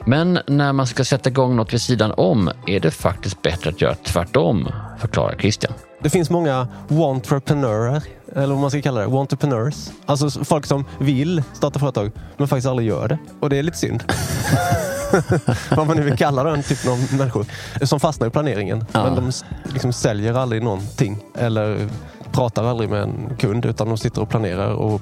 Men 0.04 0.38
när 0.46 0.72
man 0.72 0.86
ska 0.86 1.04
sätta 1.04 1.30
igång 1.30 1.56
något 1.56 1.72
vid 1.72 1.80
sidan 1.80 2.12
om 2.16 2.50
är 2.66 2.80
det 2.80 2.90
faktiskt 2.90 3.42
bättre 3.42 3.70
att 3.70 3.80
göra 3.80 3.94
tvärtom, 3.94 4.68
förklarar 4.98 5.36
Christian. 5.38 5.72
Det 6.02 6.10
finns 6.10 6.30
många 6.30 6.68
wantreprenörer, 6.88 8.02
eller 8.34 8.54
vad 8.54 8.58
man 8.58 8.70
ska 8.70 8.82
kalla 8.82 9.00
det, 9.00 9.06
wantrepreneurs. 9.06 9.90
Alltså 10.06 10.44
folk 10.44 10.66
som 10.66 10.84
vill 10.98 11.42
starta 11.52 11.78
företag 11.78 12.10
men 12.36 12.48
faktiskt 12.48 12.68
aldrig 12.68 12.88
gör 12.88 13.08
det. 13.08 13.18
Och 13.40 13.50
det 13.50 13.56
är 13.56 13.62
lite 13.62 13.76
synd. 13.76 14.04
vad 15.70 15.86
man 15.86 15.96
nu 15.96 16.02
vill 16.02 16.16
kalla 16.16 16.44
den 16.44 16.62
typen 16.62 16.92
av 16.92 16.98
människor. 17.18 17.46
Som 17.82 18.00
fastnar 18.00 18.26
i 18.26 18.30
planeringen. 18.30 18.84
Ja. 18.92 19.04
Men 19.04 19.14
de 19.14 19.32
liksom 19.72 19.92
säljer 19.92 20.34
aldrig 20.34 20.62
någonting. 20.62 21.18
Eller 21.34 21.88
pratar 22.32 22.64
aldrig 22.64 22.90
med 22.90 23.02
en 23.02 23.36
kund 23.38 23.66
utan 23.66 23.88
de 23.88 23.98
sitter 23.98 24.22
och 24.22 24.28
planerar 24.28 24.72
och 24.72 25.00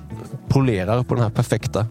polerar 0.48 1.02
på 1.02 1.14
den 1.14 1.22
här 1.22 1.30
perfekta 1.30 1.86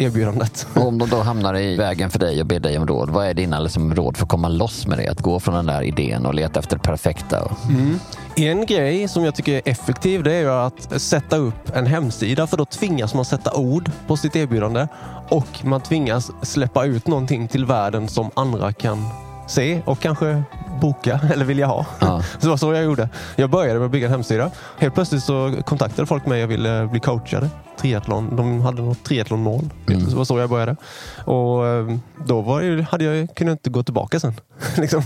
erbjudandet. 0.00 0.66
om 0.74 0.98
de 0.98 1.08
då 1.08 1.20
hamnar 1.20 1.58
i 1.58 1.76
vägen 1.76 2.10
för 2.10 2.18
dig 2.18 2.40
och 2.40 2.46
ber 2.46 2.60
dig 2.60 2.78
om 2.78 2.86
råd, 2.86 3.10
vad 3.10 3.26
är 3.26 3.34
dina 3.34 3.60
liksom 3.60 3.94
råd 3.94 4.16
för 4.16 4.24
att 4.24 4.30
komma 4.30 4.48
loss 4.48 4.86
med 4.86 4.98
det? 4.98 5.08
Att 5.08 5.20
gå 5.20 5.40
från 5.40 5.54
den 5.54 5.66
där 5.66 5.82
idén 5.82 6.26
och 6.26 6.34
leta 6.34 6.60
efter 6.60 6.76
det 6.76 6.82
perfekta? 6.82 7.56
Mm. 7.68 7.98
En 8.36 8.66
grej 8.66 9.08
som 9.08 9.24
jag 9.24 9.34
tycker 9.34 9.52
är 9.52 9.62
effektiv 9.64 10.22
det 10.22 10.34
är 10.34 10.66
att 10.66 11.02
sätta 11.02 11.36
upp 11.36 11.76
en 11.76 11.86
hemsida 11.86 12.46
för 12.46 12.56
då 12.56 12.64
tvingas 12.64 13.14
man 13.14 13.24
sätta 13.24 13.54
ord 13.54 13.90
på 14.06 14.16
sitt 14.16 14.36
erbjudande 14.36 14.88
och 15.28 15.64
man 15.64 15.80
tvingas 15.80 16.30
släppa 16.42 16.84
ut 16.84 17.06
någonting 17.06 17.48
till 17.48 17.64
världen 17.64 18.08
som 18.08 18.30
andra 18.34 18.72
kan 18.72 19.29
se 19.50 19.82
och 19.84 20.00
kanske 20.00 20.42
boka 20.80 21.20
eller 21.32 21.44
vilja 21.44 21.66
ha. 21.66 21.86
Ja. 22.00 22.22
Så 22.32 22.38
det 22.40 22.48
var 22.48 22.56
så 22.56 22.72
jag 22.72 22.84
gjorde. 22.84 23.08
Jag 23.36 23.50
började 23.50 23.78
med 23.78 23.86
att 23.86 23.92
bygga 23.92 24.06
en 24.06 24.12
hemsida. 24.12 24.50
Helt 24.78 24.94
plötsligt 24.94 25.22
så 25.22 25.54
kontaktade 25.66 26.06
folk 26.06 26.26
mig 26.26 26.44
och 26.44 26.50
ville 26.50 26.86
bli 26.86 27.00
coachade. 27.00 27.50
Triathlon. 27.78 28.36
De 28.36 28.60
hade 28.60 28.82
något 28.82 29.04
triathlonmål. 29.04 29.70
Mm. 29.88 30.08
Det 30.08 30.16
var 30.16 30.24
så 30.24 30.38
jag 30.38 30.50
började. 30.50 30.76
Och 31.24 31.66
eh, 31.66 31.96
då 32.26 32.40
var 32.40 32.62
det, 32.62 32.82
hade 32.82 33.04
jag, 33.04 33.34
kunde 33.34 33.50
jag 33.50 33.54
inte 33.54 33.70
gå 33.70 33.82
tillbaka 33.82 34.20
sen. 34.20 34.34
liksom. 34.76 35.02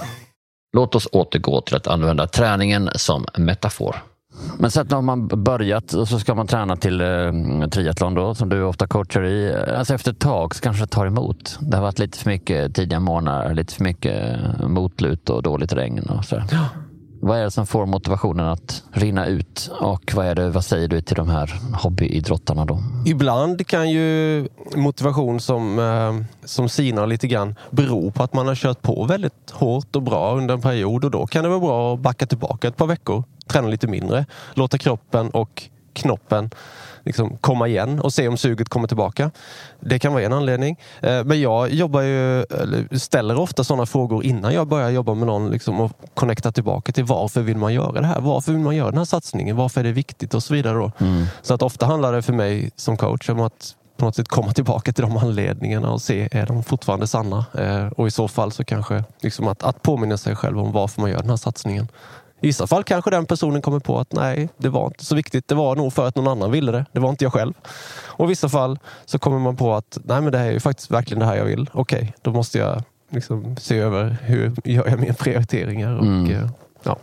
Låt 0.76 0.94
oss 0.94 1.09
återgå 1.12 1.61
till 1.61 1.76
att 1.76 1.87
använda 1.87 2.26
träningen 2.26 2.90
som 2.94 3.26
metafor. 3.38 3.96
Men 4.59 4.70
sen 4.70 4.87
har 4.90 5.03
man 5.03 5.29
börjat 5.29 5.92
och 5.92 6.09
så 6.09 6.18
ska 6.18 6.35
man 6.35 6.47
träna 6.47 6.77
till 6.77 7.01
eh, 7.01 7.68
triathlon 7.70 8.14
då, 8.14 8.35
som 8.35 8.49
du 8.49 8.62
ofta 8.62 8.87
coachar 8.87 9.25
i. 9.25 9.55
Alltså 9.77 9.94
efter 9.94 10.12
ett 10.12 10.18
tag 10.18 10.55
så 10.55 10.62
kanske 10.62 10.83
det 10.83 10.87
tar 10.87 11.07
emot. 11.07 11.59
Det 11.61 11.77
har 11.77 11.83
varit 11.83 11.99
lite 11.99 12.18
för 12.18 12.31
mycket 12.31 12.75
tidiga 12.75 13.01
morgnar, 13.01 13.55
lite 13.55 13.75
för 13.75 13.85
mycket 13.85 14.38
motlut 14.68 15.31
och 15.31 15.42
dåligt 15.42 15.73
regn. 15.73 16.11
Och 16.18 16.25
så. 16.25 16.42
Ja. 16.51 16.68
Vad 17.25 17.38
är 17.38 17.44
det 17.44 17.51
som 17.51 17.66
får 17.66 17.87
motivationen 17.87 18.47
att 18.47 18.83
rinna 18.92 19.27
ut 19.27 19.70
och 19.81 20.12
vad, 20.14 20.27
är 20.27 20.35
det, 20.35 20.51
vad 20.51 20.64
säger 20.64 20.88
du 20.88 21.01
till 21.01 21.16
de 21.16 21.29
här 21.29 21.55
hobbyidrottarna 21.75 22.64
då? 22.64 22.79
Ibland 23.07 23.66
kan 23.66 23.90
ju 23.90 24.49
motivation 24.77 25.40
som, 25.40 25.79
eh, 25.79 26.27
som 26.44 26.68
sinar 26.68 27.07
lite 27.07 27.27
grann 27.27 27.55
bero 27.70 28.11
på 28.11 28.23
att 28.23 28.33
man 28.35 28.47
har 28.47 28.55
kört 28.55 28.83
på 28.83 29.05
väldigt 29.05 29.51
hårt 29.53 29.97
och 29.97 30.03
bra 30.03 30.37
under 30.37 30.55
en 30.55 30.61
period 30.61 31.05
och 31.05 31.11
då 31.11 31.27
kan 31.27 31.42
det 31.42 31.49
vara 31.49 31.61
bra 31.61 31.94
att 31.94 32.01
backa 32.01 32.27
tillbaka 32.27 32.68
ett 32.68 32.77
par 32.77 32.87
veckor, 32.87 33.25
träna 33.46 33.68
lite 33.68 33.87
mindre, 33.87 34.26
låta 34.54 34.78
kroppen 34.78 35.30
och 35.30 35.62
knoppen 35.92 36.50
liksom 37.04 37.37
komma 37.37 37.68
igen 37.68 38.00
och 38.00 38.12
se 38.12 38.28
om 38.28 38.37
suget 38.37 38.68
kommer 38.68 38.88
tillbaka. 38.88 39.30
Det 39.80 39.98
kan 39.98 40.12
vara 40.12 40.22
en 40.22 40.33
anledning. 40.33 40.78
Eh, 41.00 41.24
men 41.24 41.40
jag 41.40 41.70
jobbar 41.70 42.00
ju, 42.00 42.44
ställer 42.98 43.38
ofta 43.38 43.64
sådana 43.64 43.87
frågor 43.87 44.24
innan 44.24 44.54
jag 44.54 44.68
börjar 44.68 44.90
jobba 44.90 45.14
med 45.14 45.26
någon 45.26 45.50
liksom, 45.50 45.80
och 45.80 45.92
connecta 46.14 46.52
tillbaka 46.52 46.92
till 46.92 47.04
varför 47.04 47.42
vill 47.42 47.57
man 47.57 47.74
göra 47.74 48.00
det 48.00 48.07
här? 48.07 48.20
Varför 48.20 48.52
vill 48.52 48.61
man 48.61 48.76
göra 48.76 48.90
den 48.90 48.98
här 48.98 49.04
satsningen? 49.04 49.57
Varför 49.57 49.80
är 49.80 49.85
det 49.85 49.92
viktigt? 49.92 50.35
Och 50.35 50.42
så 50.42 50.54
vidare. 50.54 50.92
Mm. 50.98 51.24
Så 51.42 51.54
att 51.54 51.62
ofta 51.62 51.87
handlar 51.87 52.12
det 52.12 52.22
för 52.22 52.33
mig 52.33 52.70
som 52.76 52.96
coach 52.96 53.28
om 53.28 53.40
att 53.40 53.74
på 53.96 54.04
något 54.04 54.16
sätt 54.16 54.28
komma 54.28 54.52
tillbaka 54.52 54.92
till 54.92 55.04
de 55.04 55.16
anledningarna 55.16 55.90
och 55.90 56.02
se, 56.02 56.28
är 56.33 56.46
de 56.46 56.64
fortfarande 56.64 57.07
sanna? 57.07 57.44
Eh, 57.59 57.87
och 57.87 58.07
i 58.07 58.11
så 58.11 58.28
fall 58.28 58.52
så 58.52 58.64
kanske 58.64 59.04
liksom 59.20 59.48
att, 59.48 59.62
att 59.62 59.83
påminna 59.83 60.16
sig 60.16 60.37
själv 60.37 60.59
om 60.59 60.72
varför 60.72 61.00
man 61.00 61.11
gör 61.11 61.20
den 61.20 61.30
här 61.30 61.37
satsningen. 61.37 61.88
I 62.44 62.46
vissa 62.46 62.66
fall 62.66 62.85
kanske 62.85 63.11
den 63.11 63.26
personen 63.26 63.62
kommer 63.62 63.78
på 63.78 63.98
att 63.98 64.12
nej, 64.12 64.48
det 64.57 64.68
var 64.68 64.87
inte 64.87 65.04
så 65.04 65.14
viktigt. 65.14 65.48
Det 65.48 65.54
var 65.54 65.76
nog 65.76 65.92
för 65.92 66.09
att 66.09 66.16
någon 66.16 66.28
annan 66.28 66.50
ville 66.50 66.72
det. 66.72 66.87
Det 66.92 67.00
var 67.00 67.11
inte 67.11 67.24
jag 67.24 67.33
själv. 67.33 67.52
Och 68.04 68.24
i 68.24 68.28
vissa 68.28 68.48
fall 68.48 68.78
så 69.04 69.18
kommer 69.18 69.38
man 69.38 69.57
på 69.57 69.74
att 69.74 69.98
nej, 70.04 70.20
men 70.20 70.33
det 70.33 70.38
här 70.38 70.46
är 70.46 70.52
ju 70.52 70.61
faktiskt 70.61 70.90
verkligen 70.90 71.20
det 71.20 71.26
här 71.26 71.37
jag 71.37 71.44
vill. 71.44 71.70
Okej, 71.72 71.98
okay, 71.98 72.12
då 72.22 72.33
måste 72.33 72.59
jag 72.59 72.83
liksom 73.11 73.57
se 73.57 73.78
över 73.78 74.16
hur 74.22 74.52
gör 74.64 74.88
jag 74.88 75.00
mina 75.00 75.14
prioriteringar. 75.14 75.96
Och, 75.96 76.04
mm. 76.04 76.30
Eh, 76.30 76.48
ja. 76.83 76.98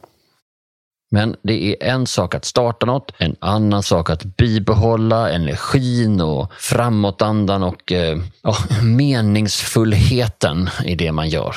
Men 1.12 1.36
det 1.42 1.68
är 1.68 1.94
en 1.94 2.08
sak 2.08 2.36
att 2.36 2.46
starta 2.46 2.86
något, 2.86 3.12
en 3.18 3.36
annan 3.40 3.84
sak 3.84 4.10
att 4.10 4.24
bibehålla 4.24 5.32
energin 5.32 6.22
och 6.22 6.54
framåtandan 6.54 7.64
och 7.64 7.92
eh, 7.92 8.20
ja, 8.42 8.56
meningsfullheten 8.84 10.70
i 10.86 10.96
det 10.96 11.12
man 11.12 11.30
gör. 11.30 11.56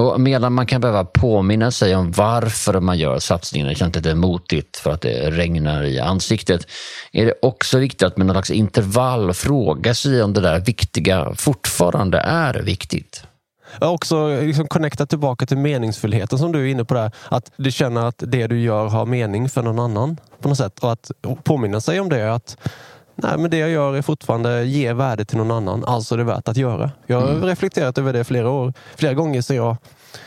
Och 0.00 0.20
medan 0.20 0.52
man 0.52 0.66
kan 0.66 0.80
behöva 0.80 1.04
påminna 1.04 1.70
sig 1.70 1.96
om 1.96 2.12
varför 2.12 2.80
man 2.80 2.98
gör 2.98 3.18
satsningen, 3.18 3.68
det 3.68 3.74
känns 3.74 3.96
lite 3.96 4.14
motigt 4.14 4.76
för 4.76 4.90
att 4.90 5.00
det 5.00 5.30
regnar 5.30 5.84
i 5.84 6.00
ansiktet, 6.00 6.66
är 7.12 7.26
det 7.26 7.34
också 7.42 7.78
viktigt 7.78 8.02
att 8.02 8.16
med 8.16 8.26
någon 8.26 8.34
slags 8.34 8.50
intervall 8.50 9.34
fråga 9.34 9.94
sig 9.94 10.22
om 10.22 10.32
det 10.32 10.40
där 10.40 10.60
viktiga 10.60 11.32
fortfarande 11.36 12.18
är 12.18 12.54
viktigt. 12.54 13.24
Jag 13.80 13.94
också 13.94 14.40
liksom 14.40 14.68
connecta 14.68 15.06
tillbaka 15.06 15.46
till 15.46 15.56
meningsfullheten 15.56 16.38
som 16.38 16.52
du 16.52 16.60
är 16.60 16.66
inne 16.66 16.84
på 16.84 16.94
där. 16.94 17.12
Att 17.28 17.52
du 17.56 17.70
känner 17.70 18.06
att 18.06 18.22
det 18.26 18.46
du 18.46 18.60
gör 18.60 18.88
har 18.88 19.06
mening 19.06 19.48
för 19.48 19.62
någon 19.62 19.78
annan 19.78 20.16
på 20.40 20.48
något 20.48 20.58
sätt. 20.58 20.78
Och 20.78 20.92
att 20.92 21.10
påminna 21.44 21.80
sig 21.80 22.00
om 22.00 22.08
det. 22.08 22.34
att 22.34 22.56
Nej, 23.14 23.38
men 23.38 23.50
det 23.50 23.56
jag 23.56 23.70
gör 23.70 23.94
är 23.94 24.02
fortfarande 24.02 24.64
ge 24.64 24.92
värde 24.92 25.24
till 25.24 25.38
någon 25.38 25.50
annan. 25.50 25.84
Alltså 25.84 26.16
det 26.16 26.22
är 26.22 26.24
värt 26.24 26.48
att 26.48 26.56
göra. 26.56 26.90
Jag 27.06 27.20
har 27.20 27.28
mm. 27.28 27.44
reflekterat 27.44 27.98
över 27.98 28.12
det 28.12 28.24
flera 28.24 28.50
år. 28.50 28.72
Flera 28.96 29.14
gånger 29.14 29.42
sedan 29.42 29.56
jag 29.56 29.76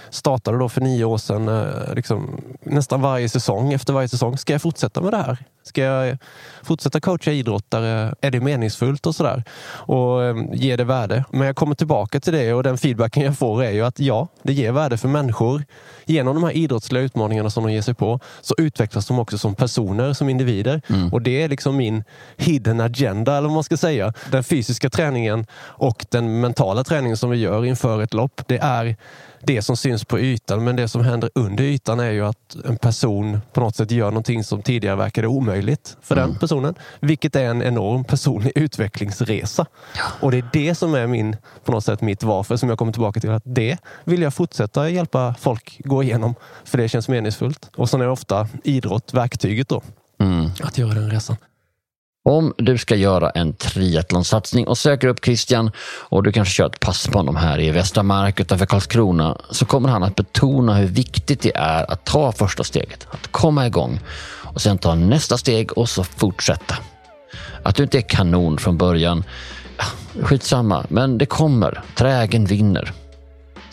startade 0.10 0.58
då 0.58 0.70
för 0.70 0.82
nio 0.82 1.06
år 1.06 1.18
sedan. 1.18 1.48
Eh, 1.48 1.94
liksom, 1.96 2.42
nästan 2.64 3.02
varje 3.02 3.30
säsong. 3.30 3.74
Efter 3.74 3.94
varje 3.94 4.08
säsong. 4.08 4.38
Ska 4.38 4.54
jag 4.54 4.62
fortsätta 4.62 5.02
med 5.02 5.12
det 5.12 5.18
här? 5.18 5.38
Ska 5.64 5.82
jag 5.82 6.18
fortsätta 6.64 7.00
coacha 7.00 7.32
idrottare? 7.32 8.16
Är 8.22 8.32
det 8.32 8.40
meningsfullt 8.40 9.06
och 9.06 9.16
sådär? 9.16 9.44
Och 9.70 10.24
eh, 10.24 10.36
ger 10.54 10.78
det 10.78 10.84
värde? 10.84 11.26
Men 11.32 11.48
jag 11.48 11.56
kommer 11.56 11.76
tillbaka 11.76 12.20
till 12.20 12.34
det 12.34 12.54
och 12.54 12.64
den 12.64 12.78
feedbacken 12.78 13.24
jag 13.24 13.38
får 13.38 13.64
är 13.64 13.72
ju 13.72 13.86
att 13.86 14.00
ja, 14.00 14.28
det 14.44 14.54
ger 14.54 14.72
värde 14.72 14.98
för 14.98 15.08
människor. 15.08 15.64
Genom 16.06 16.36
de 16.36 16.44
här 16.44 16.52
idrottsliga 16.52 17.04
utmaningarna 17.04 17.50
som 17.50 17.64
de 17.64 17.74
ger 17.74 17.82
sig 17.82 17.94
på 17.94 18.20
så 18.42 18.56
utvecklas 18.58 19.08
de 19.08 19.20
också 19.20 19.38
som 19.38 19.56
personer, 19.56 20.14
som 20.14 20.30
individer. 20.30 20.82
Mm. 20.90 21.14
Och 21.14 21.22
det 21.22 21.44
är 21.44 21.50
liksom 21.50 21.78
min 21.78 22.04
hidden 22.38 22.82
agenda, 22.82 23.38
eller 23.38 23.48
vad 23.48 23.54
man 23.54 23.64
ska 23.64 23.78
säga. 23.78 24.14
Den 24.32 24.44
fysiska 24.44 24.90
träningen 24.90 25.46
och 25.62 26.06
den 26.10 26.40
mentala 26.40 26.84
träningen 26.84 27.18
som 27.18 27.30
vi 27.30 27.38
gör 27.38 27.66
inför 27.66 28.02
ett 28.02 28.14
lopp, 28.14 28.42
det 28.48 28.58
är 28.58 28.96
det 29.46 29.62
som 29.62 29.78
syns 29.78 30.06
på 30.06 30.20
ytan. 30.20 30.64
Men 30.64 30.76
det 30.76 30.88
som 30.88 31.04
händer 31.04 31.30
under 31.36 31.64
ytan 31.64 32.00
är 32.00 32.12
ju 32.12 32.26
att 32.26 32.56
en 32.66 32.78
person 32.78 33.42
på 33.54 33.62
något 33.62 33.76
sätt 33.76 33.92
gör 33.92 34.06
någonting 34.06 34.44
som 34.44 34.62
tidigare 34.62 34.96
verkade 34.96 35.28
omöjligt 35.28 35.98
för 36.02 36.16
den 36.16 36.36
personen. 36.36 36.76
Vilket 37.00 37.36
är 37.36 37.46
en 37.46 37.62
enorm 37.62 38.04
personlig 38.04 38.52
utvecklingsresa. 38.56 39.66
Och 40.22 40.32
det 40.32 40.38
är 40.38 40.50
det 40.54 40.76
som 40.76 40.96
är 40.96 41.08
min, 41.08 41.36
på 41.64 41.72
något 41.72 41.86
sätt 41.86 42.02
mitt 42.02 42.24
varför 42.24 42.58
som 42.58 42.70
jag 42.70 42.78
kommer 42.78 42.92
tillbaka 42.92 43.20
till. 43.20 43.32
att 43.32 43.44
Det 43.46 43.78
vill 44.04 44.22
jag 44.22 44.34
fortsätta 44.34 44.90
hjälpa 44.90 45.36
folk 45.40 45.82
gå 45.84 46.04
igenom. 46.04 46.36
För 46.64 46.78
det 46.78 46.90
känns 46.90 47.10
meningsfullt. 47.10 47.70
Och 47.76 47.90
sen 47.90 48.02
är 48.02 48.10
ofta 48.10 48.48
idrott 48.64 49.14
verktyget 49.14 49.70
då. 49.70 49.82
Att 50.64 50.78
göra 50.78 50.94
den 50.94 51.12
resan. 51.12 51.36
Om 52.26 52.54
du 52.58 52.78
ska 52.78 52.96
göra 52.96 53.30
en 53.30 53.54
triathlonsatsning 53.54 54.68
och 54.68 54.78
söker 54.78 55.08
upp 55.08 55.26
Christian 55.26 55.72
och 55.78 56.24
du 56.24 56.32
kanske 56.32 56.54
kör 56.54 56.66
ett 56.66 56.80
pass 56.80 57.08
på 57.08 57.18
honom 57.18 57.36
här 57.36 57.60
i 57.60 57.72
Västra 57.72 58.04
Mark 58.04 58.40
utanför 58.40 58.66
Karlskrona 58.66 59.38
så 59.50 59.66
kommer 59.66 59.90
han 59.90 60.04
att 60.04 60.16
betona 60.16 60.76
hur 60.76 60.88
viktigt 60.88 61.42
det 61.42 61.56
är 61.56 61.92
att 61.92 62.06
ta 62.06 62.32
första 62.32 62.64
steget, 62.64 63.08
att 63.12 63.28
komma 63.32 63.68
igång 63.68 64.00
och 64.54 64.62
sen 64.62 64.78
ta 64.78 64.96
nästa 64.96 65.38
steg 65.38 65.78
och 65.78 65.90
så 65.90 66.04
fortsätta. 66.04 66.76
Att 67.64 67.76
du 67.76 67.84
inte 67.84 67.98
är 67.98 68.10
kanon 68.10 68.58
från 68.58 68.78
början, 68.78 69.24
skitsamma, 70.22 70.86
men 70.90 71.18
det 71.18 71.26
kommer. 71.26 71.82
Trägen 71.96 72.46
vinner. 72.46 72.92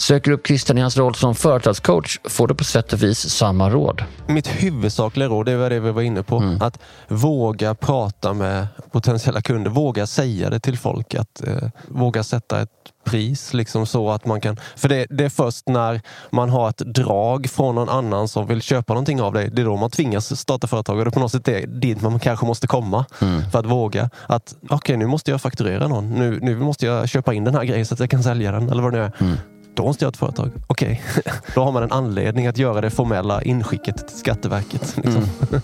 Söker 0.00 0.30
upp 0.30 0.46
Christian 0.46 0.78
i 0.78 0.80
hans 0.80 0.96
roll 0.96 1.14
som 1.14 1.34
företagscoach 1.34 2.18
får 2.24 2.48
du 2.48 2.54
på 2.54 2.64
sätt 2.64 2.92
och 2.92 3.02
vis 3.02 3.30
samma 3.30 3.70
råd. 3.70 4.04
Mitt 4.26 4.46
huvudsakliga 4.46 5.28
råd, 5.28 5.46
det 5.46 5.56
var 5.56 5.70
det 5.70 5.80
vi 5.80 5.90
var 5.90 6.02
inne 6.02 6.22
på. 6.22 6.56
Att 6.60 6.78
våga 7.08 7.74
prata 7.74 8.32
med 8.32 8.66
potentiella 8.90 9.42
kunder. 9.42 9.70
Våga 9.70 10.06
säga 10.06 10.50
det 10.50 10.60
till 10.60 10.78
folk. 10.78 11.14
Att 11.14 11.46
eh, 11.46 11.68
våga 11.88 12.22
sätta 12.22 12.60
ett 12.60 12.68
pris. 13.04 13.54
Liksom 13.54 13.86
så 13.86 14.10
att 14.10 14.26
man 14.26 14.40
kan, 14.40 14.56
för 14.76 14.88
det, 14.88 15.06
det 15.10 15.24
är 15.24 15.28
först 15.28 15.68
när 15.68 16.00
man 16.30 16.50
har 16.50 16.68
ett 16.68 16.78
drag 16.78 17.50
från 17.50 17.74
någon 17.74 17.88
annan 17.88 18.28
som 18.28 18.46
vill 18.46 18.62
köpa 18.62 18.92
någonting 18.92 19.20
av 19.20 19.32
dig. 19.32 19.50
Det 19.52 19.62
är 19.62 19.66
då 19.66 19.76
man 19.76 19.90
tvingas 19.90 20.40
starta 20.40 20.66
företag. 20.66 20.98
Och 20.98 21.04
det 21.04 21.08
är 21.08 21.12
på 21.12 21.20
något 21.20 21.32
sätt 21.32 21.44
det 21.44 21.66
dit 21.80 22.02
man 22.02 22.18
kanske 22.18 22.46
måste 22.46 22.66
komma. 22.66 23.04
För 23.52 23.58
att 23.58 23.66
våga. 23.66 24.10
Att 24.26 24.54
okej, 24.62 24.76
okay, 24.76 24.96
nu 24.96 25.06
måste 25.06 25.30
jag 25.30 25.42
fakturera 25.42 25.88
någon. 25.88 26.10
Nu, 26.10 26.38
nu 26.42 26.56
måste 26.56 26.86
jag 26.86 27.08
köpa 27.08 27.34
in 27.34 27.44
den 27.44 27.54
här 27.54 27.64
grejen 27.64 27.86
så 27.86 27.94
att 27.94 28.00
jag 28.00 28.10
kan 28.10 28.22
sälja 28.22 28.52
den. 28.52 28.70
Eller 28.70 28.82
vad 28.82 28.92
det 28.92 28.98
nu 28.98 29.04
är. 29.04 29.36
Då 29.74 29.82
måste 29.82 30.04
jag 30.04 30.06
ha 30.06 30.10
ett 30.10 30.16
företag. 30.16 30.50
Okej, 30.66 31.02
okay. 31.10 31.32
då 31.54 31.64
har 31.64 31.72
man 31.72 31.82
en 31.82 31.92
anledning 31.92 32.46
att 32.46 32.58
göra 32.58 32.80
det 32.80 32.90
formella 32.90 33.42
inskicket 33.42 34.08
till 34.08 34.18
Skatteverket. 34.18 34.96
Liksom. 34.96 35.22
Mm. 35.50 35.60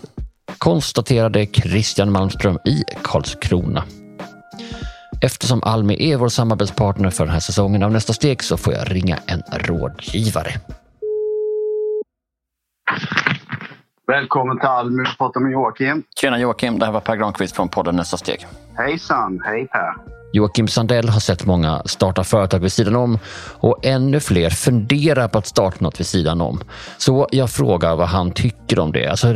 Konstaterade 0.58 1.46
Christian 1.46 2.12
Malmström 2.12 2.58
i 2.64 2.82
Karlskrona. 3.02 3.84
Eftersom 5.22 5.62
Almi 5.62 6.12
är 6.12 6.16
vår 6.16 6.28
samarbetspartner 6.28 7.10
för 7.10 7.24
den 7.24 7.32
här 7.32 7.40
säsongen 7.40 7.82
av 7.82 7.92
Nästa 7.92 8.12
steg 8.12 8.42
så 8.42 8.56
får 8.56 8.72
jag 8.72 8.94
ringa 8.94 9.18
en 9.26 9.42
rådgivare. 9.52 10.50
Välkommen 14.06 14.58
till 14.58 14.68
Almi. 14.68 15.02
Du 15.02 15.16
pratar 15.16 15.40
med 15.40 15.52
Joakim. 15.52 16.02
Tjena 16.20 16.38
Joakim, 16.38 16.78
det 16.78 16.86
här 16.86 16.92
var 16.92 17.00
Per 17.00 17.16
Granqvist 17.16 17.56
från 17.56 17.68
podden 17.68 17.96
Nästa 17.96 18.16
steg. 18.16 18.46
Hejsan, 18.76 19.40
hej 19.44 19.66
Per. 19.66 20.15
Joakim 20.32 20.68
Sandell 20.68 21.08
har 21.08 21.20
sett 21.20 21.46
många 21.46 21.82
starta 21.84 22.24
företag 22.24 22.58
vid 22.58 22.72
sidan 22.72 22.96
om 22.96 23.18
och 23.60 23.84
ännu 23.84 24.20
fler 24.20 24.50
funderar 24.50 25.28
på 25.28 25.38
att 25.38 25.46
starta 25.46 25.76
något 25.80 26.00
vid 26.00 26.06
sidan 26.06 26.40
om. 26.40 26.60
Så 26.98 27.28
jag 27.30 27.50
frågar 27.50 27.96
vad 27.96 28.08
han 28.08 28.30
tycker 28.30 28.78
om 28.78 28.92
det. 28.92 29.06
Alltså, 29.06 29.28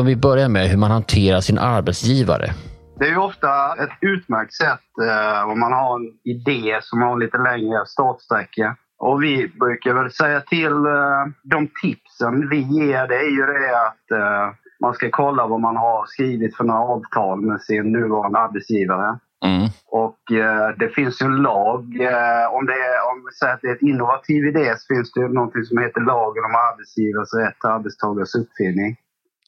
om 0.00 0.06
vi 0.06 0.16
börjar 0.16 0.48
med 0.48 0.68
hur 0.68 0.76
man 0.76 0.90
hanterar 0.90 1.40
sin 1.40 1.58
arbetsgivare. 1.58 2.50
Det 2.98 3.04
är 3.04 3.10
ju 3.10 3.16
ofta 3.16 3.74
ett 3.74 3.98
utmärkt 4.00 4.54
sätt 4.54 4.88
eh, 5.02 5.50
om 5.50 5.60
man 5.60 5.72
har 5.72 5.96
en 5.96 6.06
idé 6.24 6.78
som 6.82 7.02
har 7.02 7.12
en 7.12 7.18
lite 7.18 7.38
längre 7.38 7.86
startsträcka. 7.86 8.76
Och 8.98 9.22
vi 9.22 9.48
brukar 9.48 9.94
väl 9.94 10.12
säga 10.12 10.40
till 10.40 10.72
eh, 10.72 11.24
de 11.42 11.68
tipsen 11.82 12.48
vi 12.48 12.60
ger, 12.60 13.06
det 13.08 13.16
är 13.16 13.30
ju 13.30 13.46
det 13.46 13.86
att 13.86 14.10
eh, 14.10 14.54
man 14.80 14.94
ska 14.94 15.08
kolla 15.10 15.46
vad 15.46 15.60
man 15.60 15.76
har 15.76 16.06
skrivit 16.06 16.56
för 16.56 16.64
några 16.64 16.80
avtal 16.80 17.40
med 17.40 17.60
sin 17.60 17.92
nuvarande 17.92 18.38
arbetsgivare. 18.38 19.18
Mm. 19.44 19.68
Och 19.86 20.32
eh, 20.32 20.68
det 20.78 20.88
finns 20.88 21.22
ju 21.22 21.26
en 21.26 21.36
lag. 21.36 21.80
Eh, 21.80 22.54
om, 22.56 22.66
det 22.66 22.78
är, 22.88 22.96
om 23.10 23.16
vi 23.26 23.32
säger 23.38 23.54
att 23.54 23.60
det 23.62 23.68
är 23.68 23.74
ett 23.74 23.82
innovativ 23.82 24.46
idé 24.46 24.74
så 24.78 24.94
finns 24.94 25.12
det 25.12 25.20
ju 25.20 25.28
någonting 25.28 25.64
som 25.64 25.78
heter 25.78 26.00
lagen 26.00 26.44
om 26.44 26.54
arbetsgivares 26.68 27.34
rätt 27.34 27.60
till 27.60 27.70
arbetstagares 27.70 28.34
uppfinning. 28.34 28.96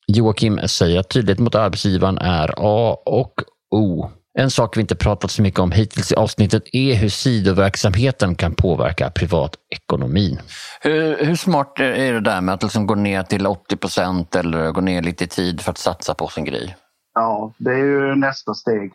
Joakim 0.07 0.59
säger 0.59 1.01
att 1.01 1.09
tydlighet 1.09 1.39
mot 1.39 1.55
arbetsgivaren 1.55 2.19
är 2.19 2.55
A 2.57 2.97
och 3.07 3.35
O. 3.71 4.11
En 4.39 4.51
sak 4.51 4.77
vi 4.77 4.81
inte 4.81 4.97
pratat 4.97 5.31
så 5.31 5.43
mycket 5.43 5.61
om 5.61 5.73
hittills 5.73 6.13
i 6.13 6.15
avsnittet 6.15 6.63
är 6.73 6.95
hur 6.95 7.09
sidoverksamheten 7.09 8.35
kan 8.35 8.55
påverka 8.55 9.11
privatekonomin. 9.11 10.39
Hur, 10.81 11.25
hur 11.25 11.37
smart 11.37 11.81
är 11.81 12.13
det 12.13 12.21
där 12.21 12.41
med 12.41 12.55
att 12.55 12.63
liksom 12.63 12.87
gå 12.87 12.95
ner 12.95 13.23
till 13.23 13.47
80 13.47 13.77
procent 13.77 14.37
eller 14.37 14.71
gå 14.71 14.81
ner 14.81 15.03
lite 15.03 15.25
i 15.25 15.27
tid 15.27 15.61
för 15.61 15.71
att 15.71 15.79
satsa 15.79 16.15
på 16.15 16.29
sin 16.29 16.45
grej? 16.45 16.77
Ja, 17.15 17.53
det 17.59 17.71
är 17.71 17.85
ju 17.85 18.15
nästa 18.15 18.55
steg 18.55 18.93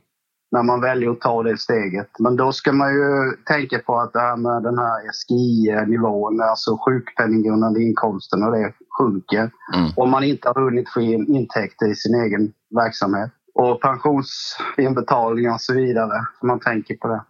när 0.51 0.63
man 0.63 0.81
väljer 0.81 1.09
att 1.09 1.21
ta 1.21 1.43
det 1.43 1.57
steget. 1.57 2.09
Men 2.19 2.35
då 2.35 2.51
ska 2.51 2.71
man 2.71 2.93
ju 2.93 3.31
tänka 3.45 3.79
på 3.79 3.99
att 3.99 4.13
det 4.13 4.19
här 4.19 4.37
med 4.37 4.63
den 4.63 4.77
här 4.77 5.11
SGI-nivån, 5.13 6.41
alltså 6.41 6.77
sjukpenninggrundande 6.85 7.83
inkomsten 7.83 8.43
och 8.43 8.51
det 8.51 8.73
sjunker. 8.97 9.51
Mm. 9.75 9.91
Om 9.95 10.09
man 10.09 10.23
inte 10.23 10.47
har 10.47 10.61
hunnit 10.61 10.89
få 10.89 11.01
in 11.01 11.35
intäkter 11.35 11.91
i 11.91 11.95
sin 11.95 12.15
egen 12.15 12.53
verksamhet. 12.75 13.31
Och 13.53 13.81
pensionsinbetalningar 13.81 15.53
och 15.53 15.61
så 15.61 15.73
vidare. 15.73 16.25
Så 16.39 16.45
man 16.45 16.59
tänker 16.59 16.95
på 16.95 17.07
det. 17.07 17.23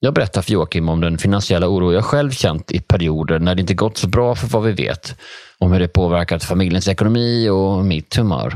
Jag 0.00 0.14
berättar 0.14 0.42
för 0.42 0.52
Joakim 0.52 0.88
om 0.88 1.00
den 1.00 1.18
finansiella 1.18 1.68
oro 1.68 1.92
jag 1.92 2.04
själv 2.04 2.30
känt 2.30 2.72
i 2.72 2.80
perioder 2.80 3.38
när 3.38 3.54
det 3.54 3.60
inte 3.60 3.74
gått 3.74 3.96
så 3.98 4.08
bra 4.08 4.34
för 4.34 4.46
vad 4.46 4.62
vi 4.62 4.72
vet. 4.72 5.20
Om 5.58 5.72
hur 5.72 5.80
det 5.80 5.88
påverkat 5.88 6.44
familjens 6.44 6.88
ekonomi 6.88 7.48
och 7.48 7.84
mitt 7.84 8.16
humör. 8.16 8.52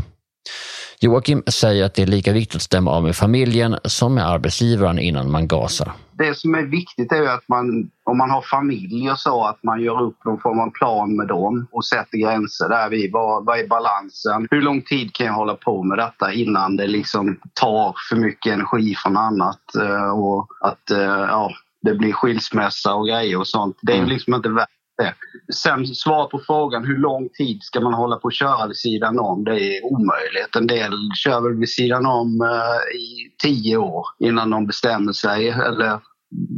Joakim 1.03 1.43
säger 1.47 1.85
att 1.85 1.95
det 1.95 2.03
är 2.03 2.07
lika 2.07 2.33
viktigt 2.33 2.57
att 2.57 2.63
stämma 2.63 2.91
av 2.91 3.03
med 3.03 3.17
familjen 3.17 3.77
som 3.85 4.15
med 4.15 4.27
arbetsgivaren 4.27 4.99
innan 4.99 5.31
man 5.31 5.49
gasar. 5.49 5.93
Det 6.13 6.35
som 6.39 6.55
är 6.55 6.63
viktigt 6.63 7.13
är 7.13 7.23
att 7.23 7.49
man, 7.49 7.91
om 8.05 8.19
man 8.19 8.31
har 8.31 8.43
familj 8.43 9.11
och 9.11 9.19
så, 9.19 9.45
att 9.45 9.63
man 9.63 9.81
gör 9.81 10.03
upp 10.03 10.25
någon 10.25 10.41
form 10.41 10.61
av 10.61 10.71
plan 10.71 11.17
med 11.17 11.29
dem 11.29 11.67
och 11.73 11.85
sätter 11.85 12.19
gränser 12.19 12.69
där 12.69 12.91
vi, 12.91 13.11
vad, 13.11 13.45
vad 13.45 13.59
är 13.59 13.67
balansen? 13.67 14.49
Hur 14.51 14.63
lång 14.63 14.83
tid 14.83 15.15
kan 15.15 15.27
jag 15.27 15.35
hålla 15.35 15.55
på 15.55 15.83
med 15.83 15.99
detta 15.99 16.33
innan 16.33 16.77
det 16.77 16.87
liksom 16.87 17.41
tar 17.55 17.95
för 18.09 18.17
mycket 18.17 18.53
energi 18.53 18.95
från 18.95 19.17
annat 19.17 19.75
eh, 19.81 20.11
och 20.11 20.47
att 20.61 20.91
eh, 20.91 21.27
ja, 21.29 21.51
det 21.83 21.95
blir 21.95 22.13
skilsmässa 22.13 22.95
och 22.95 23.07
grejer 23.07 23.39
och 23.39 23.47
sånt. 23.47 23.79
Det 23.83 23.93
är 23.93 23.97
ju 23.97 24.07
liksom 24.07 24.35
inte 24.35 24.49
värt 24.49 24.69
det. 25.03 25.15
Sen 25.55 25.87
svar 25.87 26.27
på 26.27 26.41
frågan 26.47 26.85
hur 26.85 26.99
lång 26.99 27.29
tid 27.29 27.59
ska 27.63 27.81
man 27.81 27.95
hålla 27.95 28.17
på 28.17 28.29
att 28.29 28.35
köra 28.35 28.67
vid 28.67 28.77
sidan 28.77 29.19
om? 29.19 29.45
Det 29.45 29.61
är 29.61 29.85
omöjligt. 29.85 30.57
En 30.57 30.67
del 30.67 30.93
kör 31.17 31.41
väl 31.41 31.59
vid 31.59 31.69
sidan 31.69 32.07
om 32.07 32.41
eh, 32.41 32.99
i 33.01 33.35
tio 33.43 33.77
år 33.77 34.07
innan 34.19 34.51
de 34.51 34.67
bestämmer 34.67 35.13
sig 35.13 35.49
eller 35.49 36.01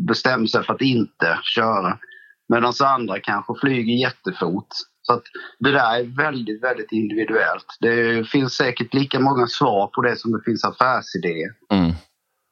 bestämmer 0.08 0.46
sig 0.46 0.64
för 0.64 0.74
att 0.74 0.80
inte 0.80 1.38
köra. 1.42 1.98
Medan 2.48 2.72
andra 2.84 3.20
kanske 3.20 3.54
flyger 3.60 3.94
jättefort. 3.94 4.68
Så 5.02 5.12
att 5.12 5.22
det 5.58 5.70
där 5.70 5.98
är 5.98 6.16
väldigt, 6.16 6.62
väldigt 6.62 6.92
individuellt. 6.92 7.66
Det 7.80 8.28
finns 8.28 8.52
säkert 8.52 8.94
lika 8.94 9.20
många 9.20 9.46
svar 9.46 9.86
på 9.86 10.02
det 10.02 10.16
som 10.16 10.32
det 10.32 10.42
finns 10.44 10.64
affärsidéer. 10.64 11.50
Mm. 11.72 11.92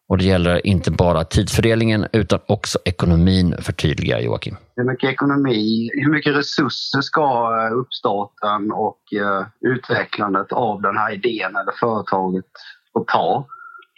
Och 0.09 0.19
det 0.19 0.25
gäller 0.25 0.67
inte 0.67 0.91
bara 0.91 1.25
tidsfördelningen 1.25 2.07
utan 2.13 2.41
också 2.47 2.79
ekonomin, 2.85 3.55
förtydligar 3.61 4.21
Joakim. 4.21 4.57
Hur 4.77 4.85
mycket 4.85 5.11
ekonomi, 5.11 5.91
hur 5.95 6.11
mycket 6.11 6.37
resurser 6.37 7.01
ska 7.01 7.23
eh, 7.23 7.77
uppstarten 7.77 8.73
och 8.73 9.01
eh, 9.13 9.47
utvecklandet 9.61 10.53
av 10.53 10.83
den 10.83 10.97
här 10.97 11.15
idén 11.15 11.57
eller 11.57 11.73
företaget 11.81 12.45
få 12.93 13.05
ta? 13.05 13.47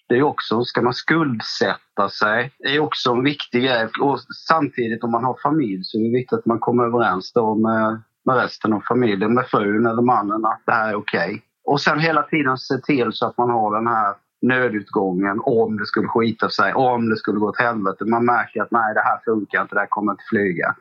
Det 0.08 0.14
är 0.14 0.22
också, 0.22 0.64
ska 0.64 0.82
man 0.82 0.94
skuldsätta 0.94 2.08
sig? 2.08 2.52
Det 2.58 2.76
är 2.76 2.80
också 2.80 3.10
en 3.10 3.24
viktig 3.24 3.62
grej. 3.62 3.88
Och 4.00 4.20
samtidigt 4.48 5.04
om 5.04 5.10
man 5.10 5.24
har 5.24 5.38
familj 5.42 5.80
så 5.84 5.98
är 5.98 6.02
det 6.02 6.18
viktigt 6.18 6.38
att 6.38 6.46
man 6.46 6.58
kommer 6.58 6.84
överens 6.84 7.32
då 7.32 7.54
med, 7.54 8.02
med 8.24 8.36
resten 8.36 8.72
av 8.72 8.80
familjen, 8.80 9.34
med 9.34 9.46
frun 9.46 9.86
eller 9.86 10.02
mannen 10.02 10.44
att 10.44 10.62
det 10.66 10.72
här 10.72 10.88
är 10.88 10.94
okej. 10.94 11.28
Okay. 11.28 11.40
Och 11.64 11.80
sen 11.80 11.98
hela 12.00 12.22
tiden 12.22 12.58
se 12.58 12.78
till 12.78 13.12
så 13.12 13.26
att 13.26 13.38
man 13.38 13.50
har 13.50 13.76
den 13.76 13.86
här 13.86 14.14
nödutgången 14.48 15.40
om 15.44 15.76
det 15.76 15.87
skulle 15.87 16.09
skita 16.09 16.50
sig, 16.50 16.74
om 16.74 17.11
det 17.11 17.16
skulle 17.16 17.38
gå 17.38 17.48
åt 17.48 17.61
helvete. 17.61 18.04
Man 18.04 18.24
märker 18.24 18.62
att 18.62 18.70
nej, 18.70 18.94
det 18.94 19.00
här 19.00 19.20
funkar 19.24 19.62
inte, 19.62 19.74
det 19.74 19.80
här 19.80 19.87
kommer 19.87 20.12
inte 20.12 20.24
flyga. 20.28 20.76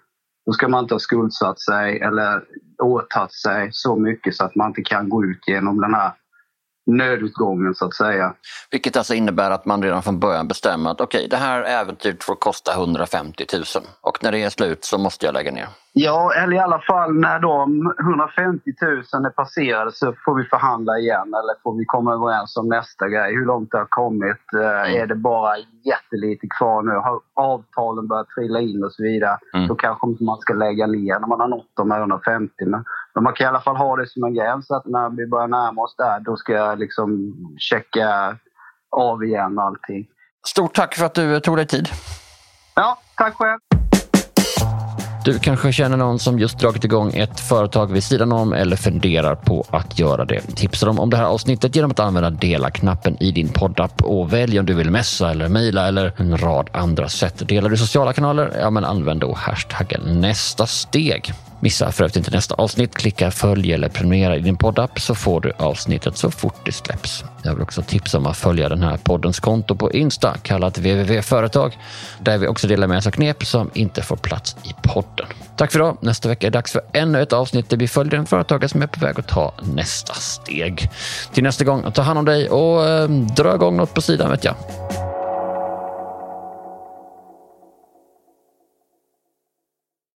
Då 0.46 0.54
ska 0.54 0.68
man 0.68 0.84
inte 0.84 0.94
ha 0.94 1.00
skuldsatt 1.00 1.60
sig 1.60 2.00
eller 2.00 2.44
åtagit 2.84 3.34
sig 3.34 3.70
så 3.72 3.96
mycket 3.96 4.36
så 4.36 4.46
att 4.46 4.56
man 4.56 4.68
inte 4.68 4.82
kan 4.82 5.10
gå 5.10 5.26
ut 5.26 5.48
genom 5.48 5.82
den 5.82 5.94
här 5.94 6.12
nödutgången 6.86 7.76
så 7.76 7.86
att 7.86 7.94
säga. 7.94 8.34
Vilket 8.72 8.98
alltså 8.98 9.14
innebär 9.14 9.52
att 9.52 9.66
man 9.66 9.84
redan 9.84 10.04
från 10.04 10.20
början 10.20 10.48
bestämmer 10.48 10.92
att 10.92 11.02
okej, 11.02 11.20
okay, 11.20 11.28
det 11.28 11.38
här 11.38 11.62
äventyret 11.62 12.24
får 12.24 12.36
kosta 12.36 12.74
150 12.74 13.46
000 13.54 13.64
och 14.02 14.24
när 14.24 14.32
det 14.32 14.44
är 14.44 14.50
slut 14.50 14.86
så 14.86 14.98
måste 14.98 15.26
jag 15.26 15.34
lägga 15.34 15.52
ner. 15.52 15.68
Ja, 15.96 16.34
eller 16.34 16.56
i 16.56 16.60
alla 16.60 16.80
fall 16.80 17.14
när 17.14 17.40
de 17.40 17.94
150 18.00 18.72
000 18.82 19.26
är 19.26 19.30
passerade 19.30 19.92
så 19.92 20.14
får 20.26 20.36
vi 20.36 20.44
förhandla 20.44 20.98
igen 20.98 21.28
eller 21.28 21.62
får 21.64 21.78
vi 21.78 21.86
komma 21.86 22.14
överens 22.14 22.58
om 22.58 22.68
nästa 22.70 23.10
grej. 23.10 23.36
Hur 23.36 23.46
långt 23.46 23.72
det 23.72 23.78
har 23.78 23.86
kommit. 23.86 24.54
Mm. 24.54 25.02
Är 25.02 25.08
det 25.08 25.16
bara 25.16 25.58
jättelite 25.86 26.48
kvar 26.58 26.82
nu? 26.82 26.92
Har 26.92 27.20
avtalen 27.34 28.08
börjat 28.08 28.28
trilla 28.30 28.60
in 28.60 28.84
och 28.84 28.94
så 28.94 29.04
vidare? 29.04 29.38
Mm. 29.54 29.68
Då 29.68 29.76
kanske 29.76 30.24
man 30.24 30.38
ska 30.38 30.54
lägga 30.54 30.88
ner 30.88 31.20
när 31.20 31.28
man 31.28 31.40
har 31.40 31.48
nått 31.48 31.72
de 31.74 31.92
150. 31.92 32.54
Men, 32.60 32.86
men 33.16 33.24
man 33.24 33.34
kan 33.34 33.46
i 33.46 33.48
alla 33.48 33.62
fall 33.62 33.76
ha 33.76 33.96
det 33.96 34.08
som 34.08 34.24
en 34.24 34.34
gräns 34.34 34.72
att 34.72 34.86
när 34.86 35.10
vi 35.10 35.28
börjar 35.28 35.48
närma 35.48 35.82
oss 35.82 35.96
där 35.98 36.20
då 36.20 36.36
ska 36.36 36.54
jag 36.54 36.80
liksom 36.80 37.34
checka 37.58 38.38
av 38.98 39.24
igen 39.24 39.60
allting. 39.60 40.08
Stort 40.48 40.74
tack 40.76 40.96
för 40.96 41.06
att 41.06 41.14
du 41.14 41.40
tog 41.40 41.58
dig 41.58 41.68
tid. 41.68 41.88
Ja, 42.76 42.98
tack 43.18 43.34
själv. 43.34 43.73
Du 45.26 45.40
kanske 45.40 45.72
känner 45.72 45.98
någon 45.98 46.20
som 46.20 46.40
just 46.40 46.60
dragit 46.60 46.84
igång 46.84 47.12
ett 47.14 47.40
företag 47.40 47.92
vid 47.92 48.04
sidan 48.04 48.32
om 48.32 48.54
eller 48.54 48.76
funderar 48.76 49.36
på 49.36 49.66
att 49.70 50.00
göra 50.00 50.26
det. 50.26 50.42
Tipsa 50.56 50.86
dem 50.86 51.00
om 51.00 51.10
det 51.10 51.18
här 51.18 51.24
avsnittet 51.24 51.76
genom 51.76 51.92
att 51.92 52.00
använda 52.00 52.30
dela-knappen 52.30 53.18
i 53.20 53.32
din 53.32 53.50
poddapp 53.50 54.02
och 54.02 54.34
välj 54.34 54.60
om 54.60 54.66
du 54.66 54.74
vill 54.74 54.92
messa 54.92 55.32
eller 55.32 55.50
mejla 55.50 55.88
eller 55.88 56.14
en 56.18 56.38
rad 56.38 56.70
andra 56.74 57.10
sätt. 57.10 57.48
Delar 57.48 57.70
du 57.70 57.78
sociala 57.78 58.14
kanaler? 58.14 58.54
Ja, 58.60 58.70
men 58.70 58.86
använd 58.86 59.20
då 59.20 59.34
hashtaggen 59.34 60.22
nästa 60.22 60.66
steg. 60.66 61.34
Missa 61.64 61.92
för 61.92 62.04
övrigt 62.04 62.16
inte 62.16 62.32
nästa 62.32 62.56
avsnitt. 62.56 62.96
Klicka 62.96 63.32
följ 63.32 63.74
eller 63.74 63.90
prenumerera 63.90 64.36
i 64.36 64.40
din 64.40 64.58
poddapp 64.58 65.00
så 65.00 65.16
får 65.16 65.42
du 65.42 65.52
avsnittet 65.58 66.18
så 66.18 66.32
fort 66.32 66.56
det 66.66 66.72
släpps. 66.72 67.24
Jag 67.44 67.54
vill 67.54 67.64
också 67.64 67.82
tipsa 67.82 68.18
om 68.18 68.26
att 68.26 68.38
följa 68.38 68.70
den 68.70 68.82
här 68.82 68.98
poddens 68.98 69.40
konto 69.40 69.76
på 69.76 69.92
Insta 69.92 70.38
kallat 70.38 70.78
www 70.78 71.22
företag 71.22 71.78
där 72.20 72.38
vi 72.38 72.48
också 72.48 72.68
delar 72.68 72.88
med 72.88 72.98
oss 72.98 73.08
av 73.08 73.12
knep 73.12 73.46
som 73.46 73.70
inte 73.74 74.02
får 74.02 74.16
plats 74.16 74.56
i 74.64 74.74
podden. 74.88 75.28
Tack 75.58 75.72
för 75.72 75.80
idag. 75.80 75.98
Nästa 76.02 76.30
vecka 76.30 76.48
är 76.48 76.52
det 76.52 76.58
dags 76.58 76.72
för 76.72 76.82
ännu 76.94 77.22
ett 77.22 77.34
avsnitt 77.34 77.70
där 77.70 77.78
vi 77.78 77.88
följer 77.88 78.20
en 78.20 78.26
företagare 78.26 78.70
som 78.70 78.82
är 78.82 78.88
på 78.88 79.06
väg 79.06 79.20
att 79.20 79.28
ta 79.28 79.54
nästa 79.62 80.14
steg. 80.14 80.90
Till 81.34 81.44
nästa 81.44 81.64
gång, 81.64 81.92
ta 81.92 82.02
hand 82.02 82.20
om 82.20 82.26
dig 82.26 82.50
och 82.50 82.86
eh, 82.86 83.10
dra 83.10 83.56
igång 83.56 83.78
något 83.78 83.94
på 83.94 84.02
sidan 84.02 84.30
vet 84.30 84.44
jag. 84.44 84.56